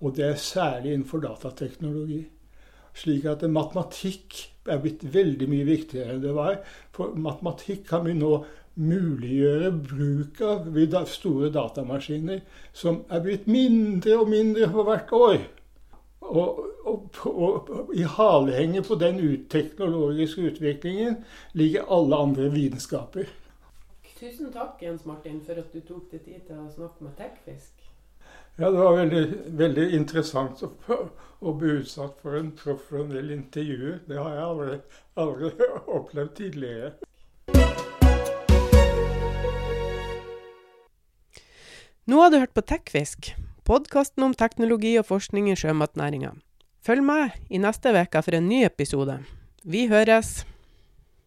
Og 0.00 0.14
det 0.16 0.24
er 0.30 0.40
særlig 0.40 0.94
innenfor 0.94 1.20
datateknologi. 1.20 2.22
Slik 2.94 3.24
at 3.26 3.42
matematikk 3.50 4.36
er 4.70 4.78
blitt 4.82 5.02
veldig 5.14 5.48
mye 5.50 5.66
viktigere 5.66 6.14
enn 6.14 6.22
det 6.22 6.34
var. 6.36 6.60
For 6.94 7.16
matematikk 7.18 7.88
kan 7.88 8.06
vi 8.06 8.14
nå 8.18 8.36
muliggjøre 8.74 9.70
bruk 9.86 10.40
av 10.44 11.10
store 11.10 11.50
datamaskiner, 11.54 12.40
som 12.74 13.04
er 13.10 13.22
blitt 13.22 13.46
mindre 13.50 14.18
og 14.22 14.30
mindre 14.30 14.70
for 14.72 14.88
hvert 14.88 15.14
år. 15.14 15.38
Og, 16.24 16.60
og, 16.88 17.18
og, 17.28 17.68
og 17.68 17.94
i 17.94 18.06
halehenget 18.08 18.88
på 18.88 18.96
den 18.98 19.20
teknologiske 19.52 20.48
utviklingen 20.50 21.20
ligger 21.52 21.90
alle 21.92 22.22
andre 22.26 22.48
vitenskaper. 22.54 23.28
Tusen 24.14 24.48
takk 24.54 24.80
Jens 24.80 25.04
Martin, 25.04 25.42
for 25.44 25.58
at 25.60 25.74
du 25.74 25.82
tok 25.84 26.08
deg 26.14 26.24
tid 26.24 26.46
til 26.48 26.62
å 26.62 26.70
snakke 26.72 27.04
med 27.04 27.18
Tekfisk. 27.18 27.83
Ja, 28.56 28.70
det 28.70 28.78
var 28.78 28.92
veldig, 28.94 29.22
veldig 29.58 29.84
interessant 29.96 30.60
å, 30.62 30.68
å, 31.42 31.54
bli 31.58 31.72
utsatt 31.80 32.20
for 32.22 32.36
en 32.38 32.52
profesjonell 32.54 33.32
intervju. 33.34 33.96
Det 34.06 34.14
har 34.14 34.36
jeg 34.36 34.44
aldri, 34.44 34.76
aldri 35.18 35.50
opplevd 35.98 36.30
tidligere. 36.38 36.92
Nå 42.06 42.22
har 42.22 42.30
du 42.30 42.38
hørt 42.38 42.54
på 42.54 42.62
Tekfisk, 42.62 43.32
podkasten 43.66 44.22
om 44.22 44.38
teknologi 44.38 44.94
og 45.02 45.08
forskning 45.10 45.50
i 45.50 45.58
sjømatnæringa. 45.58 46.36
Følg 46.86 47.02
med 47.02 47.34
i 47.50 47.58
neste 47.58 47.90
uke 47.90 48.22
for 48.22 48.38
en 48.38 48.46
ny 48.46 48.62
episode. 48.68 49.18
Vi 49.66 49.88
høres! 49.90 50.44